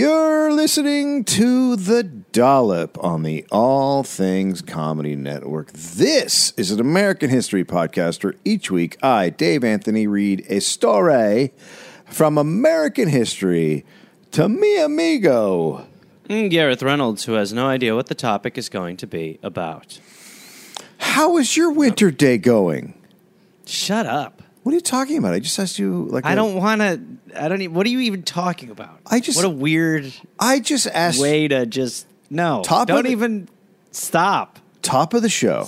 [0.00, 5.72] You're listening to The Dollop on the All Things Comedy Network.
[5.74, 11.52] This is an American history podcast where each week I, Dave Anthony, read a story
[12.06, 13.84] from American history
[14.30, 15.86] to mi amigo.
[16.30, 20.00] Mm, Gareth Reynolds, who has no idea what the topic is going to be about.
[20.96, 22.94] How is your winter day going?
[23.66, 24.40] Shut up.
[24.62, 25.32] What are you talking about?
[25.32, 27.00] I just asked you like I don't want to.
[27.34, 27.62] I don't.
[27.62, 29.00] Even, what are you even talking about?
[29.06, 32.62] I just- What a weird I just asked way to just no.
[32.62, 33.48] Top of don't the- even
[33.90, 34.58] stop.
[34.82, 35.66] top of the show.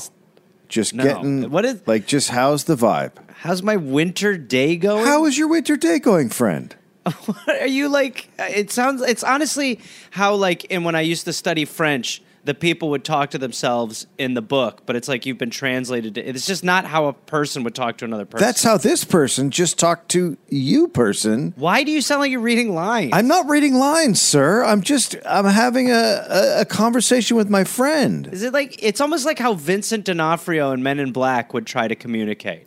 [0.69, 1.05] Just No.
[1.05, 3.13] getting What is- like just how's the vibe?
[3.41, 5.05] How's my winter day going?
[5.05, 6.75] How is your winter day going, friend?
[7.49, 8.29] are you like?
[8.39, 9.03] Uh, it sounds.
[9.03, 9.81] It's honestly
[10.13, 14.07] how like in when I used to study French, the people would talk to themselves
[14.19, 16.17] in the book, but it's like you've been translated.
[16.17, 18.45] To, it's just not how a person would talk to another person.
[18.45, 21.55] That's how this person just talked to you, person.
[21.57, 23.11] Why do you sound like you're reading lines?
[23.13, 24.65] I'm not reading lines, sir.
[24.65, 25.95] I'm just I'm having a,
[26.29, 28.29] a, a conversation with my friend.
[28.33, 31.87] Is it like it's almost like how Vincent D'Onofrio and Men in Black would try
[31.87, 32.67] to communicate?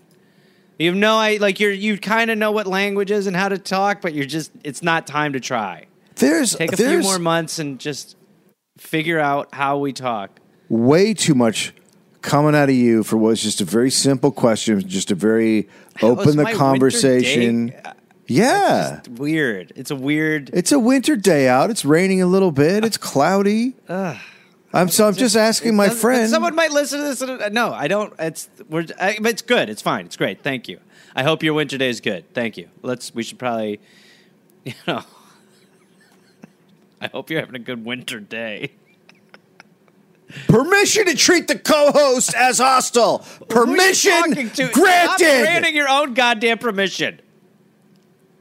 [0.79, 3.57] You know, I like you're you kind of know what language is and how to
[3.57, 5.87] talk, but you're just it's not time to try.
[6.15, 8.15] There's Take a few more months and just
[8.77, 10.39] figure out how we talk.
[10.69, 11.73] way too much
[12.21, 15.69] coming out of you for what's just a very simple question, just a very
[16.01, 17.73] open the conversation.
[18.27, 18.97] Yeah.
[18.97, 19.71] It's weird.
[19.75, 20.49] It's a weird.
[20.51, 21.69] It's a winter day out.
[21.69, 22.83] It's raining a little bit.
[22.83, 23.75] It's cloudy.
[24.73, 26.29] I'm so I'm just asking my friend.
[26.29, 27.21] Someone might listen to this.
[27.21, 28.13] And, uh, no, I don't.
[28.19, 28.85] It's we're.
[28.99, 29.69] I, but it's good.
[29.69, 30.05] It's fine.
[30.05, 30.41] It's great.
[30.43, 30.79] Thank you.
[31.15, 32.33] I hope your winter day is good.
[32.33, 32.67] Thank you.
[32.81, 33.13] Let's.
[33.13, 33.79] We should probably.
[34.65, 35.03] You know.
[37.01, 38.71] I hope you're having a good winter day.
[40.47, 43.19] Permission to treat the co-host as hostile.
[43.47, 44.67] Permission Who are you talking to?
[44.67, 45.41] Stop granted.
[45.41, 47.21] granting your own goddamn permission.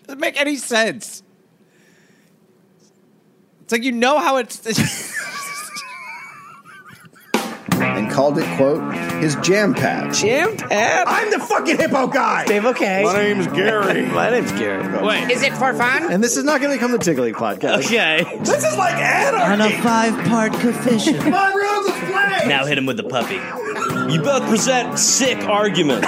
[0.07, 1.23] Doesn't make any sense.
[3.63, 4.59] It's like you know how it's.
[8.15, 10.13] and called it quote his jam pad.
[10.14, 11.07] Jam pad.
[11.07, 12.45] I'm the fucking hippo guy.
[12.45, 13.02] Dave, okay.
[13.05, 14.07] My name's Gary.
[14.13, 15.05] My name's Gary.
[15.05, 15.30] Wait.
[15.30, 16.11] Is it for fun?
[16.13, 17.85] and this is not going to become the Tiggly podcast.
[17.86, 18.25] Okay.
[18.41, 19.52] This is like anarchy.
[19.52, 21.19] On a five-part coefficient.
[21.30, 22.48] My room is playing.
[22.48, 23.41] now hit him with the puppy.
[24.13, 26.07] You both present sick arguments.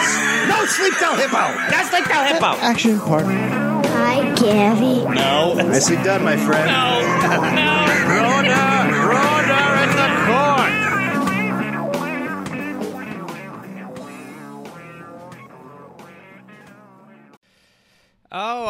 [0.48, 1.70] No sleep till hippo.
[1.70, 2.46] Just like the hippo.
[2.60, 3.82] Action partner.
[3.88, 5.04] Hi, Gary.
[5.14, 5.54] No.
[5.54, 6.70] Nicely done, my friend.
[6.70, 8.72] Oh,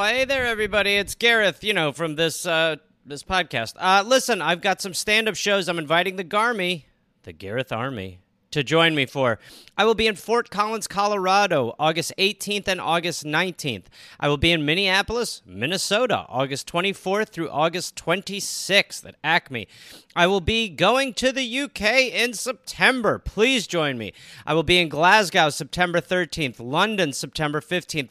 [0.08, 0.94] hey there, everybody!
[0.96, 1.64] It's Gareth.
[1.64, 3.74] You know from this uh, this podcast.
[3.76, 5.68] Uh, listen, I've got some stand up shows.
[5.68, 6.84] I'm inviting the Garmy,
[7.24, 8.20] the Gareth Army,
[8.52, 9.40] to join me for.
[9.76, 13.86] I will be in Fort Collins, Colorado, August 18th and August 19th.
[14.20, 19.66] I will be in Minneapolis, Minnesota, August 24th through August 26th at Acme.
[20.14, 23.18] I will be going to the UK in September.
[23.18, 24.12] Please join me.
[24.46, 28.10] I will be in Glasgow September 13th, London September 15th,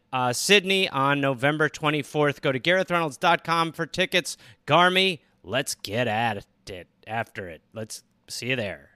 [0.13, 2.41] uh, Sydney on November 24th.
[2.41, 4.37] Go to GarethReynolds.com for tickets.
[4.67, 7.61] Garmy, let's get at it after it.
[7.73, 8.89] Let's see you there.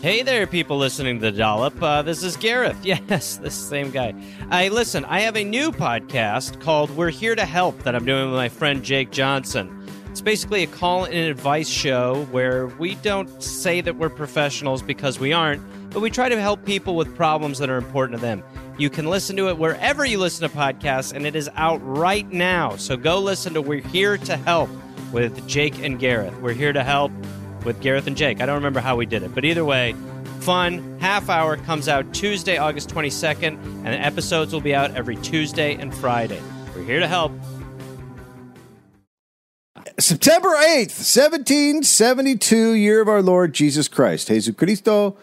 [0.00, 1.80] Hey there, people listening to the Dollop.
[1.80, 2.76] Uh, this is Gareth.
[2.84, 4.14] Yes, this same guy.
[4.50, 5.04] I listen.
[5.04, 8.48] I have a new podcast called "We're Here to Help" that I'm doing with my
[8.48, 9.86] friend Jake Johnson.
[10.10, 15.18] It's basically a call and advice show where we don't say that we're professionals because
[15.18, 18.42] we aren't, but we try to help people with problems that are important to them.
[18.78, 22.30] You can listen to it wherever you listen to podcasts, and it is out right
[22.32, 22.76] now.
[22.76, 24.70] So go listen to We're Here to Help
[25.12, 26.34] with Jake and Gareth.
[26.40, 27.12] We're here to help
[27.64, 28.40] with Gareth and Jake.
[28.40, 29.94] I don't remember how we did it, but either way,
[30.40, 30.98] fun.
[31.00, 35.74] Half hour comes out Tuesday, August 22nd, and the episodes will be out every Tuesday
[35.74, 36.40] and Friday.
[36.74, 37.32] We're here to help.
[39.98, 44.28] September 8th, 1772, year of our Lord Jesus Christ.
[44.28, 45.16] Jesus Cristo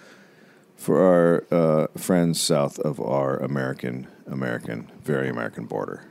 [0.80, 6.06] for our uh, friends south of our American, American, very American border.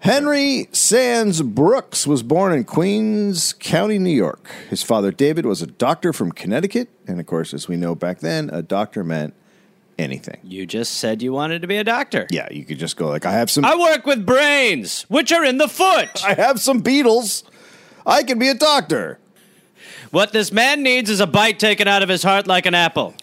[0.00, 4.50] Henry Sands Brooks was born in Queens County, New York.
[4.70, 6.88] His father, David, was a doctor from Connecticut.
[7.06, 9.34] And of course, as we know back then, a doctor meant
[9.98, 10.40] anything.
[10.42, 12.26] You just said you wanted to be a doctor.
[12.30, 15.44] Yeah, you could just go like, I have some, I work with brains, which are
[15.44, 16.24] in the foot.
[16.24, 17.44] I have some beetles.
[18.04, 19.18] I can be a doctor.
[20.10, 23.14] What this man needs is a bite taken out of his heart like an apple.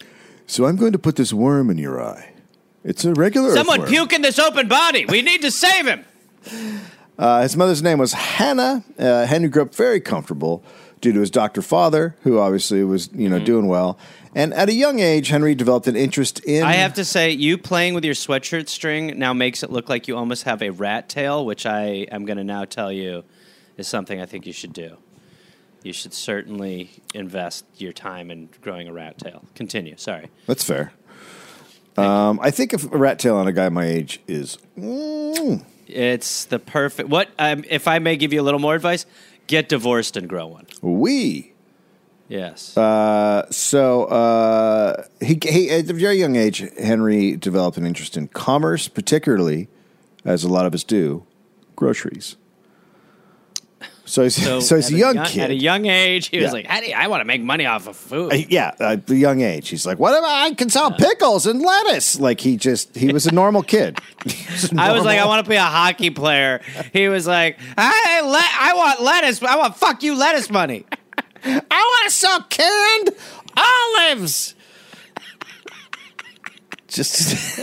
[0.48, 2.32] So I'm going to put this worm in your eye.
[2.82, 3.90] It's a regular Someone earthworm.
[3.92, 5.04] puke in this open body.
[5.06, 6.04] We need to save him.
[7.18, 8.84] Uh, his mother's name was Hannah.
[8.96, 10.62] Uh, Henry grew up very comfortable
[11.00, 13.30] due to his doctor father, who obviously was you Mm-hmm.
[13.38, 13.98] know doing well.
[14.36, 16.62] And at a young age, Henry developed an interest in.
[16.62, 20.06] I have to say, you playing with your sweatshirt string now makes it look like
[20.06, 23.24] you almost have a rat tail, which I am going to now tell you
[23.76, 24.96] is something I think you should do.
[25.82, 29.44] You should certainly invest your time in growing a rat tail.
[29.54, 29.96] Continue.
[29.96, 30.28] Sorry.
[30.46, 30.92] That's fair.
[31.96, 36.44] Um, I think if a rat tail on a guy my age is mm, It's
[36.44, 37.08] the perfect.
[37.08, 39.06] What um, if I may give you a little more advice?
[39.46, 40.66] Get divorced and grow one.
[40.82, 41.54] we.
[42.28, 42.76] Yes.
[42.76, 48.28] Uh, so uh, he, he at a very young age, Henry developed an interest in
[48.28, 49.68] commerce, particularly,
[50.26, 51.24] as a lot of us do,
[51.74, 52.36] groceries.
[54.08, 55.42] So he's so, he's a young kid.
[55.42, 57.66] At a young age, he was like, "How do you, I want to make money
[57.66, 60.44] off of food." Uh, yeah, at the young age, he's like, "What am I?
[60.46, 63.98] I can sell pickles and lettuce." Like he just he was a normal kid.
[64.24, 66.60] Was a I was like, I want to be a hockey player.
[66.92, 69.42] He was like, I le- I want lettuce.
[69.42, 70.86] I want fuck you lettuce money.
[71.44, 73.10] I want to sell canned
[73.56, 74.54] olives.
[76.88, 77.58] Just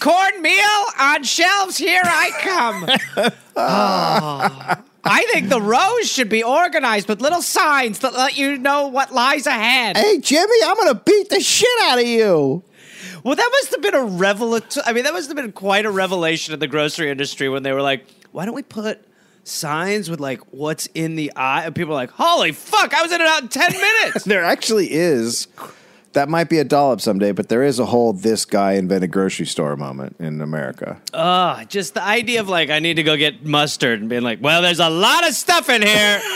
[0.00, 1.76] Cornmeal on shelves.
[1.76, 3.32] Here I come.
[3.56, 4.82] Oh.
[5.04, 9.12] I think the rows should be organized with little signs that let you know what
[9.12, 9.96] lies ahead.
[9.96, 12.62] hey Jimmy, I'm gonna beat the shit out of you.
[13.24, 14.82] Well, that must have been a revelation.
[14.86, 17.72] I mean, that must have been quite a revelation in the grocery industry when they
[17.72, 19.04] were like, "Why don't we put
[19.44, 22.94] signs with like what's in the eye?" And people are like, "Holy fuck!
[22.94, 25.46] I was in and out in ten minutes." There actually is.
[26.12, 29.46] That might be a dollop someday, but there is a whole "this guy invented grocery
[29.46, 31.00] store" moment in America.
[31.14, 34.42] Ugh, just the idea of like I need to go get mustard and being like,
[34.42, 36.20] "Well, there's a lot of stuff in here."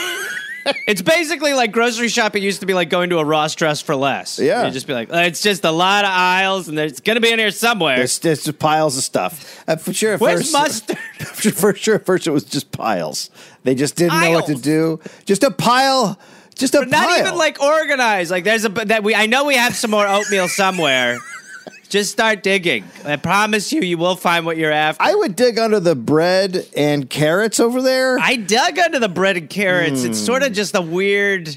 [0.87, 3.94] it's basically like grocery shopping used to be like going to a Ross Dress for
[3.94, 4.38] less.
[4.38, 4.67] Yeah.
[4.67, 7.38] you just be like, "It's just a lot of aisles, and there's gonna be in
[7.38, 9.62] here somewhere." There's, there's just piles of stuff.
[9.69, 10.99] Uh, for sure, Where's first, mustard?
[11.55, 13.31] for sure, first it was just piles.
[13.62, 15.00] They just didn't know what to do.
[15.25, 16.19] Just a pile.
[16.56, 17.20] Just a But not pile.
[17.20, 18.31] even like organized.
[18.31, 19.14] Like there's a that we.
[19.14, 21.19] I know we have some more oatmeal somewhere.
[21.88, 22.85] Just start digging.
[23.05, 25.00] I promise you, you will find what you're after.
[25.03, 28.19] I would dig under the bread and carrots over there.
[28.19, 30.03] I dug under the bread and carrots.
[30.03, 30.47] It's sort Hmm.
[30.49, 31.56] of just a weird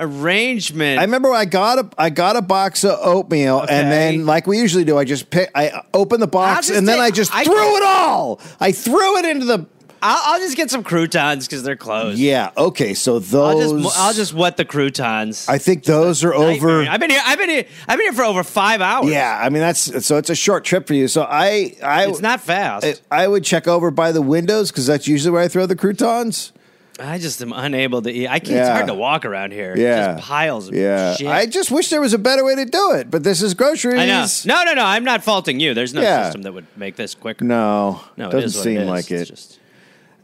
[0.00, 0.98] arrangement.
[0.98, 4.58] I remember I got a I got a box of oatmeal, and then like we
[4.58, 7.76] usually do, I just pick I open the box, and then I just I- threw
[7.76, 8.40] it all.
[8.60, 9.66] I threw it into the.
[10.04, 12.18] I'll, I'll just get some croutons because they're closed.
[12.18, 12.50] Yeah.
[12.56, 12.92] Okay.
[12.94, 13.82] So I'll those.
[13.82, 15.48] just I'll just wet the croutons.
[15.48, 16.82] I think those are over.
[16.82, 17.22] I've been here.
[17.24, 17.64] I've been here.
[17.88, 19.10] I've been here for over five hours.
[19.10, 19.38] Yeah.
[19.42, 21.08] I mean that's so it's a short trip for you.
[21.08, 23.02] So I I it's not fast.
[23.10, 25.76] I, I would check over by the windows because that's usually where I throw the
[25.76, 26.52] croutons.
[27.00, 28.28] I just am unable to eat.
[28.28, 28.42] I can't.
[28.58, 28.72] It's Yeah.
[28.74, 29.74] hard to walk around here.
[29.76, 30.14] Yeah.
[30.14, 31.16] just piles of Yeah.
[31.16, 31.26] shit.
[31.26, 33.98] I just wish there was a better way to do it, but this is groceries.
[33.98, 34.26] I know.
[34.44, 34.84] No, no, no.
[34.84, 35.74] I'm not faulting you.
[35.74, 36.24] There's no Yeah.
[36.26, 37.44] system that would make this quicker.
[37.44, 38.00] No.
[38.16, 38.88] no, it doesn't is what seem it is.
[38.88, 39.34] like It's it.
[39.34, 39.58] Just,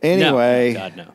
[0.02, 0.73] anyway.
[0.73, 1.06] no, God no.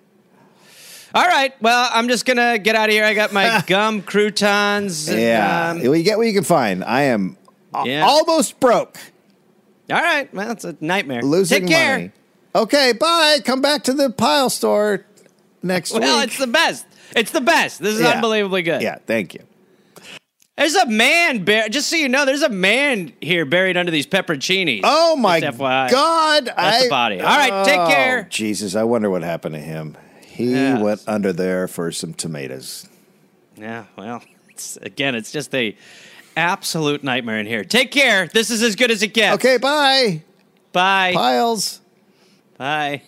[1.14, 1.54] All right.
[1.62, 3.06] Well, I'm just gonna get out of here.
[3.06, 5.08] I got my gum croutons.
[5.08, 5.70] and, Yeah.
[5.72, 6.84] um, well, you get what you can find.
[6.84, 7.38] I am
[7.74, 8.06] a- Yeah.
[8.06, 8.98] almost broke.
[9.90, 10.32] all right.
[10.34, 11.22] Well, it's a nightmare.
[11.22, 11.98] Losing Take care.
[11.98, 12.12] money.
[12.54, 13.40] Okay, bye.
[13.46, 15.06] Come back to the pile store
[15.64, 16.28] next Well, week.
[16.30, 16.86] it's the best.
[17.16, 17.82] It's the best.
[17.82, 18.12] This is Yeah.
[18.12, 18.82] unbelievably good.
[18.82, 19.42] yeah, thank you.
[20.58, 24.08] There's a man, bur- just so you know, there's a man here buried under these
[24.08, 24.82] pepperoncinis.
[24.86, 25.92] Oh my Just FYI.
[25.92, 26.46] God!
[26.46, 27.20] That's I, the body.
[27.22, 28.24] All right, take Oh, care.
[28.30, 29.98] Jesus, I wonder what happened to him.
[30.26, 30.80] He Yeah.
[30.82, 32.88] went under there for some tomatoes.
[33.58, 35.76] Yeah, well, it's, again, it's just a
[36.38, 37.64] absolute nightmare in here.
[37.66, 38.28] Take care.
[38.28, 39.36] This is as good as it gets.
[39.36, 40.22] Okay, bye.
[40.72, 41.12] Bye.
[41.14, 41.82] Piles.
[42.58, 43.02] Bye.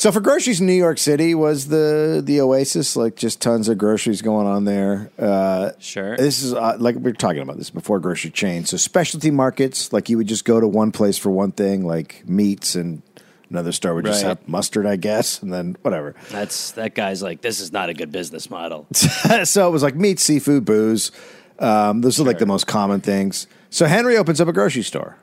[0.00, 3.76] So for groceries in New York City was the the oasis, like just tons of
[3.76, 5.10] groceries going on there.
[5.18, 6.16] Uh, Sure.
[6.16, 8.70] This is uh, like we were talking about this before grocery chains.
[8.70, 12.26] So specialty markets, like you would just go to one place for one thing, like
[12.26, 13.02] meats, and
[13.50, 14.38] another store would just Right.
[14.38, 16.14] have mustard, I guess, and then whatever.
[16.30, 18.86] That's that guy's like, this is not a good business model.
[18.94, 21.12] so it was like meat, seafood, booze.
[21.58, 23.46] Um, those are like the most common things.
[23.68, 25.18] So Henry opens up a grocery store,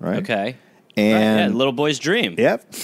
[0.00, 0.24] right?
[0.24, 0.56] Okay.
[0.96, 2.34] And yeah, little boy's dream.
[2.36, 2.74] Yep.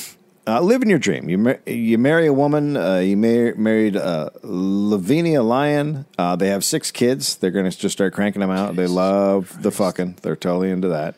[0.48, 1.28] Uh, living your dream.
[1.28, 2.74] You mar- you marry a woman.
[2.74, 6.06] Uh, you mar- married uh, Lavinia Lyon.
[6.16, 7.36] Uh, they have six kids.
[7.36, 8.74] They're going to just start cranking them out.
[8.74, 10.20] They love the fucking.
[10.22, 11.16] They're totally into that.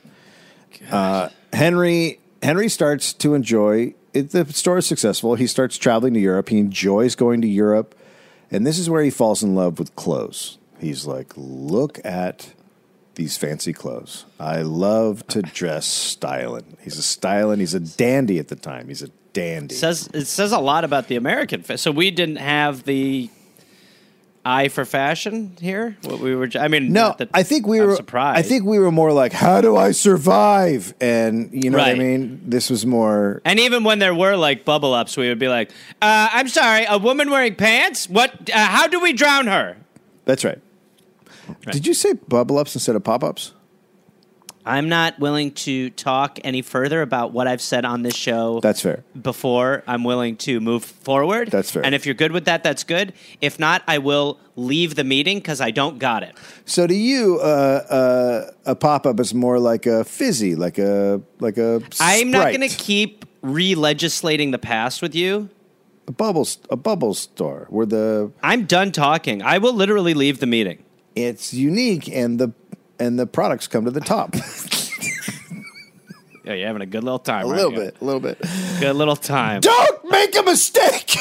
[0.91, 3.95] Uh, Henry Henry starts to enjoy.
[4.13, 5.37] It, the store is successful.
[5.37, 6.49] He starts traveling to Europe.
[6.49, 7.95] He enjoys going to Europe,
[8.51, 10.59] and this is where he falls in love with clothes.
[10.81, 12.53] He's like, look at
[13.15, 14.25] these fancy clothes.
[14.41, 16.77] I love to dress styling.
[16.81, 17.61] He's a styling.
[17.61, 18.89] He's a dandy at the time.
[18.89, 19.75] He's a dandy.
[19.75, 21.63] says it says a lot about the American.
[21.63, 23.31] Fa- so we didn't have the
[24.45, 25.97] eye for fashion here?
[26.05, 27.97] What we were, I mean, No, not that I think we I'm were.
[27.97, 28.39] surprised.
[28.39, 31.95] I think we were more like, "How do I survive?" And you know what I
[31.95, 32.41] mean.
[32.47, 33.43] This was more.
[33.45, 35.71] And even when there were like bubble ups, we would be like,
[36.01, 38.09] uh, "I'm sorry, a woman wearing pants?
[38.09, 38.49] What?
[38.51, 39.77] Uh, how do we drown her?"
[40.25, 40.59] That's right.
[41.71, 43.53] Did you say bubble ups instead of pop ups?
[44.65, 48.61] I'm not willing to talk any further about what I've said on this show.
[48.61, 49.05] That's fair.
[49.21, 51.51] before I'm willing to move forward.
[51.51, 51.85] That's fair.
[51.85, 53.15] And if you're good with that, that's good.
[53.41, 56.37] If not, I will leave the meeting because I don't got it.
[56.67, 61.23] So to you, uh, uh, a pop up is more like a fizzy, like a
[61.41, 61.83] like a.
[61.99, 65.49] I'm not going to keep re-legislating the past with you.
[66.07, 69.43] a bubble a bubble store where the I'm done talking.
[69.43, 70.85] I will literally leave the meeting.
[71.17, 72.53] it's unique and the
[73.01, 74.35] and the products come to the top.
[76.45, 77.45] Yeah, you're having a good little time.
[77.45, 78.39] a aren't little bit, a little bit.
[78.81, 79.61] Good little time.
[79.61, 81.17] Don't make a mistake.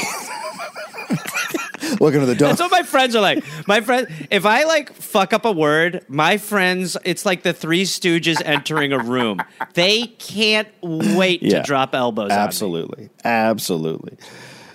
[1.99, 2.59] Looking at the That's dog.
[2.59, 3.43] what my friends are like.
[3.67, 7.83] My friend, if I like fuck up a word, my friends, it's like the Three
[7.83, 9.39] Stooges entering a room.
[9.73, 11.57] They can't wait Yeah.
[11.61, 12.31] to drop elbows.
[12.31, 12.43] on me.
[12.43, 13.09] Absolutely,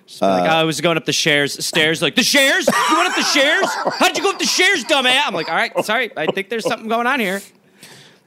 [0.05, 0.41] absolutely.
[0.43, 2.01] like I was going up the shares, stairs.
[2.03, 2.67] Like the shares?
[2.67, 3.67] You went up the shares?
[3.99, 5.23] How'd you go up the shares, dumbass?
[5.27, 6.11] I'm like, all right, sorry.
[6.17, 7.41] I think there's something going on here.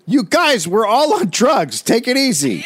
[0.06, 1.82] You guys, we're all on drugs.
[1.82, 2.66] Take it easy.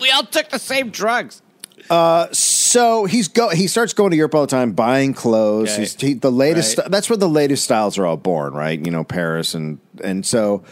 [0.00, 1.42] We all took the same drugs.
[1.90, 3.50] Uh, So he's go.
[3.50, 5.70] He starts going to Europe all the time, buying clothes.
[5.72, 5.80] Okay.
[5.80, 6.78] He's he, the latest.
[6.78, 6.90] Right.
[6.90, 8.82] That's where the latest styles are all born, right?
[8.82, 10.64] You know, Paris and and so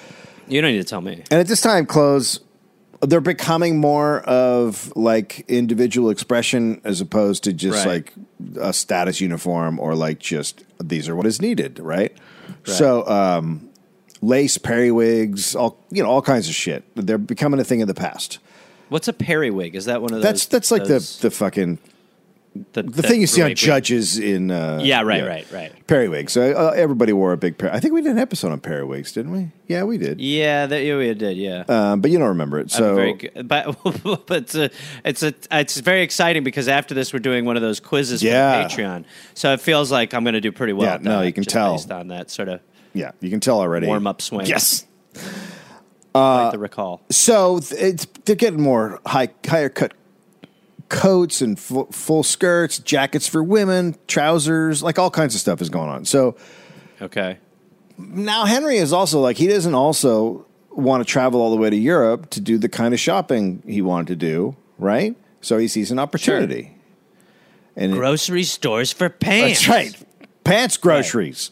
[0.48, 1.22] You don't need to tell me.
[1.30, 2.40] and at this time, clothes
[3.02, 8.04] they're becoming more of like individual expression as opposed to just Right.
[8.10, 8.12] like
[8.60, 12.16] a status uniform or like just these are what is needed, right?
[12.64, 13.68] So um,
[14.20, 16.84] lace periwigs, all you know, all kinds of shit.
[16.94, 18.38] They're becoming a thing of the past.
[18.88, 19.74] What's a periwig?
[19.74, 20.22] Is that one of those?
[20.22, 21.78] That's that's like those- the the fucking
[22.72, 25.86] the, the thing you see on judges in uh, Yeah, right, right, right.
[25.86, 26.32] periwigs.
[26.34, 27.72] So uh, everybody wore a big pair.
[27.72, 29.50] I think we did an episode on periwigs, didn't we?
[29.68, 30.20] Yeah, we did.
[30.20, 31.36] Yeah, that yeah, we did.
[31.38, 31.64] Yeah.
[31.68, 32.70] Um, but you don't remember it.
[32.70, 33.14] So.
[33.44, 33.76] But
[34.26, 34.70] but it's a,
[35.04, 38.68] it's a it's very exciting because after this we're doing one of those quizzes Yeah.
[38.68, 39.04] for Patreon.
[39.34, 40.88] So it feels like I'm going to do pretty well.
[40.90, 41.72] Yeah, no, that, you can tell.
[41.76, 42.60] based on that sort of
[42.92, 43.86] yeah, you can tell already.
[43.86, 44.44] warm up swing.
[44.46, 44.84] Yes.
[46.14, 47.00] like the recall.
[47.10, 49.94] So th- it's they're getting more high higher cut
[50.92, 55.70] coats and full, full skirts, jackets for women, trousers, like all kinds of stuff is
[55.70, 56.04] going on.
[56.04, 56.36] So
[57.00, 57.38] Okay.
[57.98, 61.76] now Henry is also like he doesn't also want to travel all the way to
[61.76, 65.16] Europe to do the kind of shopping he wanted to do, right?
[65.40, 66.76] So he sees an opportunity.
[67.74, 69.66] And it- Grocery stores for pants.
[69.66, 69.96] that's right.
[70.44, 71.50] Pants groceries.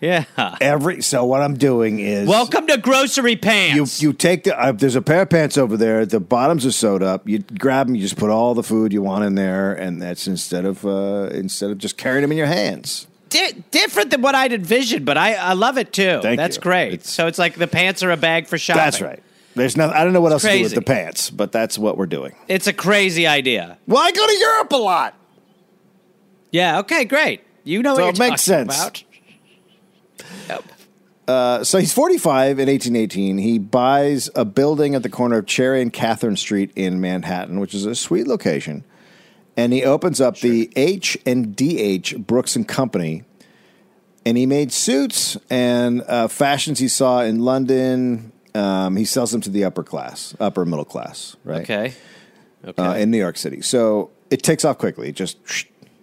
[0.00, 0.24] Yeah.
[0.60, 4.00] Every so what I'm doing is Welcome to grocery pants.
[4.02, 6.06] you take the uh, there's a pair of pants over there.
[6.06, 7.28] The bottoms are sewed up.
[7.28, 7.96] You grab them.
[7.96, 11.28] You just put all the food you want in there, and that's instead of uh,
[11.32, 13.06] instead of just carrying them in your hands.
[13.28, 16.20] Di- different than what I'd envisioned, but I, I love it too.
[16.22, 16.62] Thank That's you.
[16.62, 16.92] great.
[16.94, 18.82] It's- so it's like the pants are a bag for shopping.
[18.82, 19.22] That's right.
[19.54, 19.96] There's nothing.
[19.96, 22.34] I don't know what else to do with the pants, but that's what we're doing.
[22.46, 23.76] It's a crazy idea.
[23.88, 25.14] Well, I go to Europe a lot.
[26.52, 26.78] Yeah.
[26.80, 27.04] Okay.
[27.04, 27.42] Great.
[27.64, 28.74] You know So what it makes sense.
[28.74, 29.02] about.
[30.48, 30.64] Yep.
[31.28, 33.38] Uh, so he's 45 in 1818.
[33.38, 37.74] He buys a building at the corner of Cherry and Catherine Street in Manhattan, which
[37.74, 38.82] is a sweet location.
[39.54, 43.24] And he opens up the H and DH Brooks and Company.
[44.24, 48.32] And he made suits and uh, fashions he saw in London.
[48.54, 51.62] Um, he sells them to the upper class, upper middle class, right?
[51.62, 51.94] Okay.
[52.64, 52.82] Okay.
[52.82, 53.60] uh, in New York City.
[53.60, 55.10] So it takes off quickly.
[55.10, 55.38] It just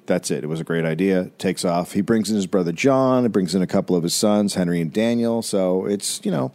[0.07, 0.43] that's it.
[0.43, 1.31] It was a great idea.
[1.37, 1.93] Takes off.
[1.93, 3.23] He brings in his brother John.
[3.23, 5.41] He brings in a couple of his sons, Henry and Daniel.
[5.41, 6.51] So it's you know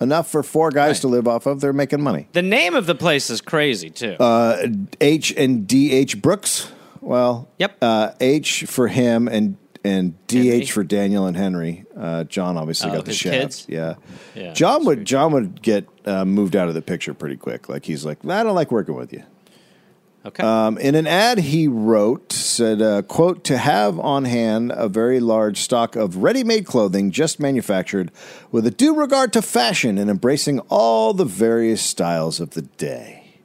[0.00, 1.00] enough for four guys Right.
[1.02, 1.60] to live off of.
[1.60, 2.28] They're making money.
[2.32, 4.14] the name of the place is crazy too.
[4.20, 4.66] Uh,
[5.00, 6.70] H and D H Brooks.
[7.00, 7.76] Well, Yep.
[7.80, 10.62] Uh, H for him and and D Henry.
[10.62, 11.86] H for Daniel and Henry.
[11.96, 13.64] Uh, John obviously Oh, got the shaft.
[13.68, 13.94] Yeah.
[14.34, 15.06] Yeah, John would.
[15.06, 17.68] John would get uh, moved out of the picture pretty quick.
[17.70, 19.22] Like he's like, I don't like working with you.
[20.24, 20.42] Okay.
[20.42, 25.20] Um, in an ad he wrote, said, uh, quote, to have on hand a very
[25.20, 28.10] large stock of ready-made clothing just manufactured
[28.50, 33.36] with a due regard to fashion and embracing all the various styles of the day.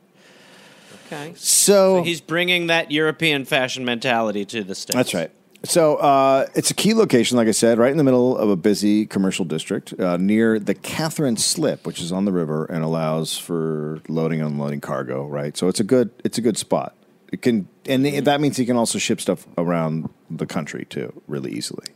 [1.06, 1.34] okay.
[1.36, 4.96] So, He's bringing that European fashion mentality to the states.
[4.96, 5.32] that's right.
[5.66, 8.56] So uh, it's a key location, like I said, right in the middle of a
[8.56, 13.38] busy commercial district uh, near the Catherine Slip, which is on the river and allows
[13.38, 15.26] for loading and unloading cargo.
[15.26, 16.96] Right, so it's a good it's a good spot.
[17.32, 21.52] It can, and that means you can also ship stuff around the country too, really
[21.52, 21.88] easily.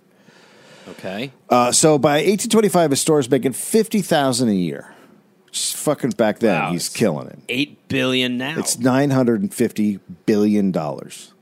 [0.89, 1.31] Okay.
[1.49, 4.93] Uh, so by 1825, his store is making fifty thousand a year.
[5.51, 6.71] Just fucking back then, Wow.
[6.71, 7.39] he's killing it.
[7.49, 8.57] Eight billion now.
[8.57, 11.33] It's nine hundred and fifty billion dollars.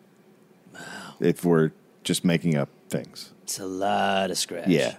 [0.73, 0.79] Wow.
[1.19, 1.71] If we're
[2.07, 3.31] just making up things.
[3.43, 4.67] It's a lot of scratch.
[4.69, 4.95] Yeah.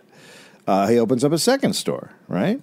[0.66, 2.60] Uh, he opens up a second store, right?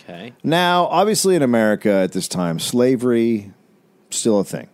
[0.00, 0.32] Okay.
[0.42, 3.52] Now, obviously, in America at this time, slavery
[4.10, 4.68] still a thing.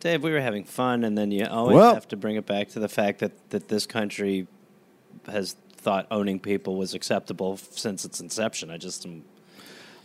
[0.00, 2.68] Dave, we were having fun, and then you always Well- have to bring it back
[2.70, 4.46] to the fact that, that this country
[5.28, 8.70] has thought owning people was acceptable since its inception.
[8.70, 9.22] I just am.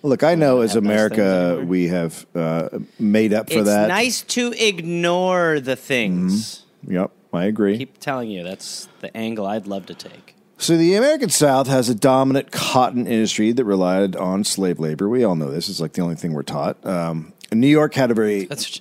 [0.04, 3.88] Look, I know as America, we have uh, made up for it's that.
[3.88, 6.64] nice to ignore the things.
[6.88, 7.78] Yep, I agree.
[7.78, 10.36] Keep telling you that's the angle I'd love to take.
[10.58, 15.10] So the American South has a dominant cotton industry that relied on slave labor.
[15.10, 15.70] We all know this.
[15.70, 16.86] It's like the only thing we're taught.
[16.86, 18.80] Um, New York had a very That's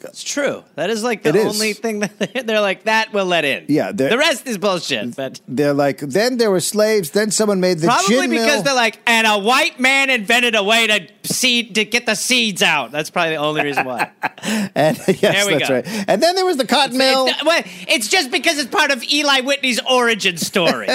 [0.00, 0.64] that's true.
[0.74, 1.46] That is like the is.
[1.46, 3.66] only thing that they- they're like that will let in.
[3.68, 5.14] Yeah, the rest is bullshit.
[5.14, 7.10] But they're like then there were slaves.
[7.10, 8.62] Then someone made the probably because mill.
[8.62, 12.62] they're like, and a white man invented a way to seed to get the seeds
[12.62, 12.90] out.
[12.92, 14.10] That's probably the only reason why.
[14.74, 15.74] and yes, that's go.
[15.74, 16.04] right.
[16.08, 17.26] And then there was the cotton mill.
[17.26, 20.88] It's, well, it's just because it's part of Eli Whitney's origin story.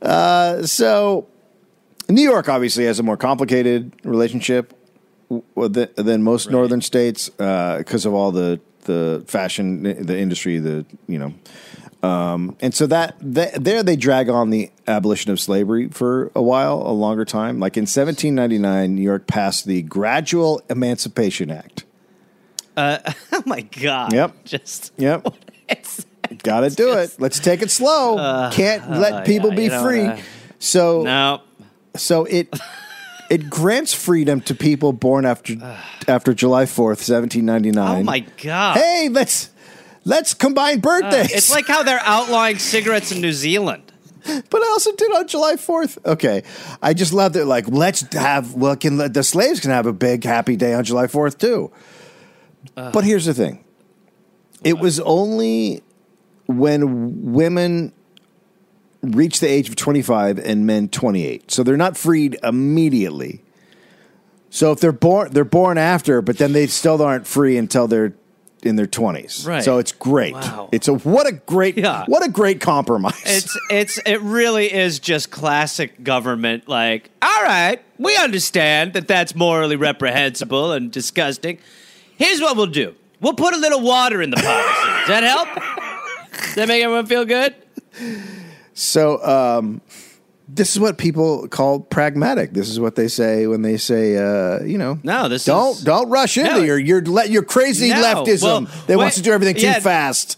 [0.00, 1.28] Uh, so
[2.08, 4.74] New York obviously has a more complicated relationship
[5.28, 10.86] w- th- than most northern states because of all the the fashion the industry the
[11.06, 11.34] you know
[12.02, 16.42] um, and so that th- there they drag on the abolition of slavery for a
[16.42, 17.58] while a longer time.
[17.58, 21.84] Like in 1799 New York passed the Gradual Emancipation Act.
[22.80, 24.12] Oh my god!
[24.12, 24.44] Yep.
[24.44, 25.26] Just yep.
[26.42, 27.16] got to do it.
[27.18, 28.50] Let's take it slow.
[28.52, 30.02] Can't let uh, people yeah, be free.
[30.02, 30.18] uh,
[30.60, 31.42] so no.
[31.96, 32.52] So it
[33.30, 35.54] it grants freedom to people born after
[36.06, 38.00] after July fourth, seventeen ninety nine.
[38.00, 38.76] Oh my god!
[38.76, 39.50] Hey, let's
[40.04, 41.32] let's combine birthdays.
[41.32, 43.82] It's like how they're outlawing cigarettes in New Zealand.
[44.24, 45.98] but I also did on July fourth.
[46.04, 46.42] Okay,
[46.82, 47.46] I just love that.
[47.46, 51.06] Like, let's have well, can the slaves can have a big happy day on July
[51.06, 51.70] fourth too.
[52.74, 53.64] but here's the thing:
[54.64, 55.82] it was only
[56.46, 57.92] when women
[59.02, 61.50] reach the age of 25 and men 28.
[61.50, 63.42] So they're not freed immediately.
[64.50, 68.14] So if they're born they're born after, but then they still aren't free until they're
[68.64, 69.46] in their 20s.
[69.46, 69.62] Right.
[69.62, 70.34] So it's great.
[70.34, 70.68] Wow.
[70.72, 72.04] It's a what a great Yeah.
[72.08, 73.22] what a great compromise.
[73.24, 76.66] It's it's it really is just classic government.
[76.68, 81.58] Like, all right, we understand that that's morally reprehensible and disgusting.
[82.16, 84.90] Here's what we'll do: we'll put a little water in the policy.
[85.00, 85.48] Does that help?
[86.42, 87.54] Does that make everyone feel good?
[88.78, 89.80] So um,
[90.46, 92.52] this is what people call pragmatic.
[92.52, 95.82] This is what they say when they say, uh, you know, No, this don't is-
[95.82, 96.62] don't rush into No.
[96.62, 97.96] your your le- your crazy No.
[97.96, 99.80] leftism Well, that wait- wants to do everything too yeah.
[99.80, 100.36] fast.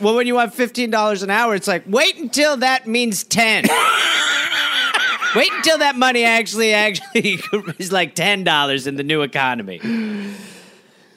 [0.00, 3.64] Well, when you have fifteen dollars an hour, it's like wait until that means ten.
[5.34, 7.40] wait until that money actually actually
[7.78, 9.80] is like ten dollars in the new economy.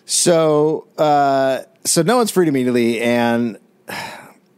[0.06, 3.58] So uh, so no one's freed immediately, and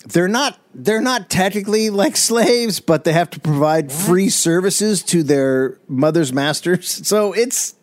[0.06, 5.24] they're not they're not technically like slaves, but they have to provide free services to
[5.24, 6.88] their mother's masters.
[7.08, 7.76] So it's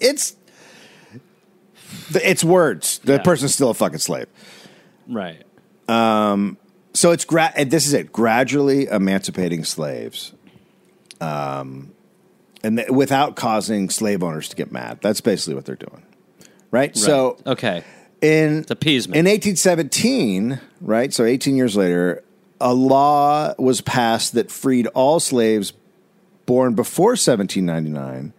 [0.00, 0.34] it's
[2.14, 2.98] it's words.
[3.04, 3.22] The Yeah.
[3.22, 4.26] person's still a fucking slave.
[5.08, 5.42] Right.
[5.88, 6.56] Um,
[6.94, 10.32] So it's gra- this is it gradually emancipating slaves,
[11.20, 11.92] um,
[12.64, 14.98] and th- without causing slave owners to get mad.
[15.00, 16.02] That's basically what they're doing,
[16.72, 16.96] right?
[16.96, 17.84] So okay.
[18.20, 19.16] In appeasement.
[19.18, 21.12] in 1817, right?
[21.12, 22.22] So 18 years later,
[22.60, 25.72] a law was passed that freed all slaves
[26.46, 28.32] born before 1799.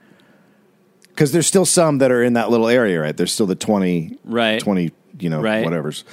[1.09, 3.15] Because there's still some that are in that little area, right?
[3.15, 4.59] There's still the 20, Right.
[4.59, 5.63] 20, you know, Right.
[5.65, 6.03] whatever's.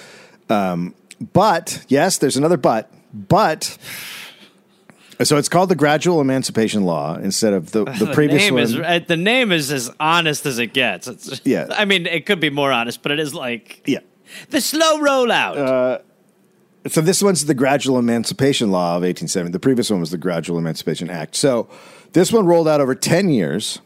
[0.50, 0.94] Um,
[1.32, 2.90] but yes, there's another but.
[3.14, 3.78] But
[5.22, 8.62] so it's called the Gradual Emancipation Law instead of the the, previous name one.
[8.62, 11.08] is uh, the name is as honest as it gets.
[11.08, 11.68] It's, Yeah.
[11.70, 14.00] I mean, it could be more honest, but it is like yeah.
[14.50, 16.02] the slow rollout.
[16.88, 19.50] So this one's the Gradual Emancipation Law of 1870.
[19.50, 21.34] The previous one was the Gradual Emancipation Act.
[21.34, 21.68] So
[22.12, 23.80] this one rolled out over 10 years.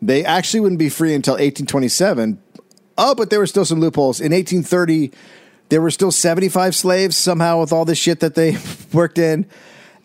[0.00, 2.40] They actually wouldn't be free until 1827.
[2.98, 4.20] Oh, but there were still some loopholes.
[4.20, 5.12] In 1830,
[5.68, 8.56] there were still 75 slaves somehow with all this shit that they
[8.92, 9.46] worked in.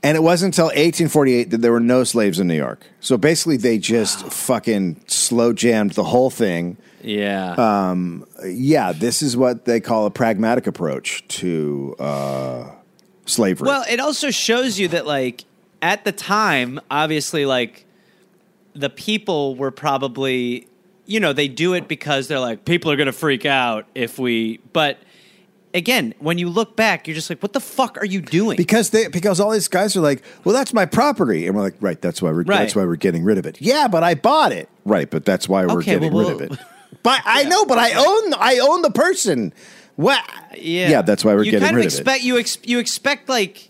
[0.03, 2.85] And it wasn't until 1848 that there were no slaves in New York.
[2.99, 6.77] So basically, they just fucking slow jammed the whole thing.
[7.03, 7.53] yeah.
[8.41, 12.71] uh, Yeah, this is what they call a pragmatic approach to uh,
[13.27, 13.67] slavery.
[13.67, 15.45] Well, it also shows you that, like,
[15.83, 17.85] at the time, obviously, like,
[18.73, 20.67] the people were probably,
[21.05, 24.17] you know, they do it because they're like, people are going to freak out if
[24.17, 24.97] we, but
[25.73, 28.57] again, when you look back, you're just like, what the fuck are you doing?
[28.57, 31.75] because they because all these guys are like, well, that's my property, and we're like,
[31.79, 32.59] right, that's why we're Right.
[32.59, 33.61] that's why we're getting rid of it.
[33.61, 35.09] Yeah, but I bought it, right?
[35.09, 36.59] But that's why we're Okay, getting well, rid of it.
[37.03, 39.53] But I know, but I own I own the person.
[39.95, 40.23] What?
[40.55, 42.01] Yeah, Yeah, that's why we're you getting kind rid of of it.
[42.01, 43.69] expect you ex- you expect like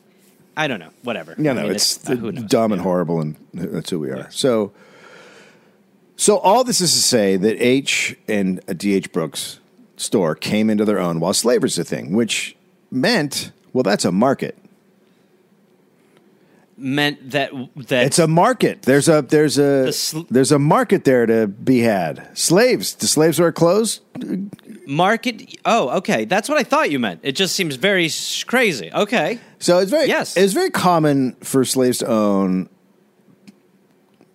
[0.57, 1.35] I don't know, whatever.
[1.37, 2.43] Yeah, I no, mean, it's uh, who knows?
[2.45, 4.27] dumb and horrible, and that's who we are.
[4.31, 4.73] So,
[6.17, 9.59] so all this is to say that H and DH Brooks
[10.01, 12.55] store came into their own while slavery's a thing, which
[12.89, 14.57] meant, well, that's a market.
[16.77, 17.51] meant that
[17.87, 18.81] that It's a market.
[18.81, 22.27] There's a there's a The sl- there's a market there to be had.
[22.37, 22.95] Slaves.
[22.95, 24.01] The slaves wear clothes.
[24.87, 25.55] market.
[25.63, 27.19] Oh, okay, that's what I thought you meant.
[27.23, 28.09] It just seems very
[28.47, 28.91] crazy.
[28.91, 30.35] Okay, So it's very Yes.
[30.35, 32.67] It's very common for slaves to own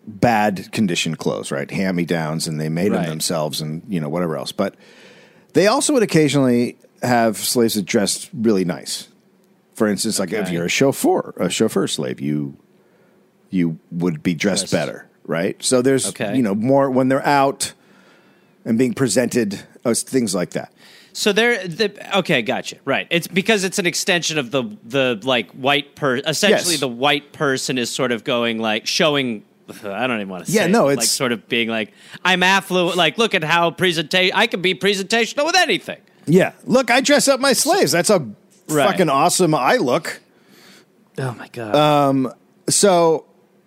[0.07, 1.69] bad condition clothes, right?
[1.69, 4.53] Hand me downs, and they made them themselves, and you know whatever else.
[4.53, 4.77] But
[5.57, 9.09] they also would occasionally have slaves that dressed really nice.
[9.75, 12.57] For instance, like if you're a chauffeur, a chauffeur slave, you
[13.51, 14.73] you would be dressed Dressed.
[14.73, 15.57] better, right?
[15.63, 16.37] So there's Okay.
[16.37, 17.73] you know more when they're out
[18.65, 20.73] and being presented, uh, things like that.
[21.13, 21.67] so there.
[21.67, 22.77] The, okay, gotcha.
[22.85, 23.07] Right.
[23.11, 26.29] It's because it's an extension of the the like white person.
[26.29, 26.81] Essentially, Yes.
[26.81, 29.43] the white person is sort of going like showing.
[29.85, 30.71] I don't even want to Yeah, say.
[30.71, 31.93] no, it, it's- like sort of being like
[32.25, 32.97] I'm affluent.
[32.97, 34.33] Like, look at how presentation.
[34.37, 35.99] I can be presentational with anything.
[36.27, 37.93] Yeah, look, I dress up my slaves.
[37.93, 38.27] That's how
[38.69, 38.91] Right.
[38.91, 40.21] fucking awesome I look.
[41.19, 41.75] Oh my god.
[41.75, 42.33] Um,
[42.69, 43.25] so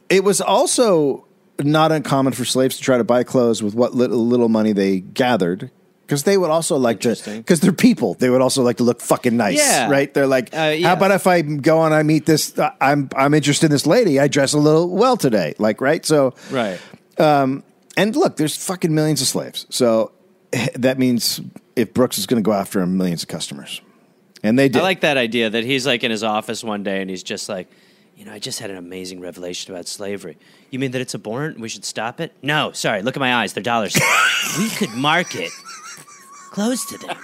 [0.09, 1.25] it was also
[1.61, 4.99] not uncommon for slaves to try to buy clothes with what little, little money they
[4.99, 5.71] gathered.
[6.09, 8.15] Because they would also like to, because they're people.
[8.15, 9.91] They would also like to look fucking nice, Yeah.
[9.91, 10.11] right?
[10.11, 10.87] They're like, Uh, yeah.
[10.87, 12.57] how about if I go and I meet this?
[12.57, 14.19] uh, I'm I'm interested in this lady.
[14.19, 16.03] I dress a little well today, like right.
[16.03, 16.79] So right.
[17.19, 19.67] and look, there's fucking millions of slaves.
[19.69, 20.11] So
[20.73, 21.41] that means
[21.75, 23.81] if Brooks is going to go after him, millions of customers,
[24.41, 24.79] and they did.
[24.79, 27.49] I like that idea that he's like in his office one day and he's just
[27.49, 27.67] like,
[28.17, 30.37] you know, I just had an amazing revelation about slavery.
[30.71, 31.59] You mean that it's abhorrent?
[31.59, 32.33] We should stop it?
[32.41, 33.01] No, sorry.
[33.01, 33.53] Look at my eyes.
[33.53, 33.95] They're dollars.
[34.57, 35.51] we could market
[36.49, 37.17] clothes to them.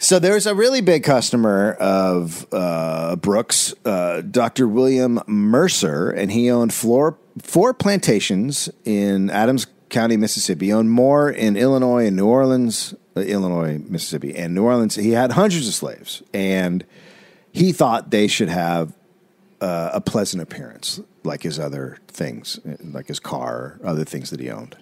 [0.00, 4.68] So there's a really big customer of uh, Brooks, uh, Dr.
[4.68, 10.66] William Mercer, and he owned four, four plantations in Adams County, Mississippi.
[10.66, 14.94] He owned more in Illinois and New Orleans, uh, Illinois, Mississippi, and New Orleans.
[14.94, 16.84] He had hundreds of slaves, and
[17.50, 18.94] he thought they should have
[19.60, 24.48] uh, a pleasant appearance, like his other things, like his car, other things that he
[24.48, 24.76] owned.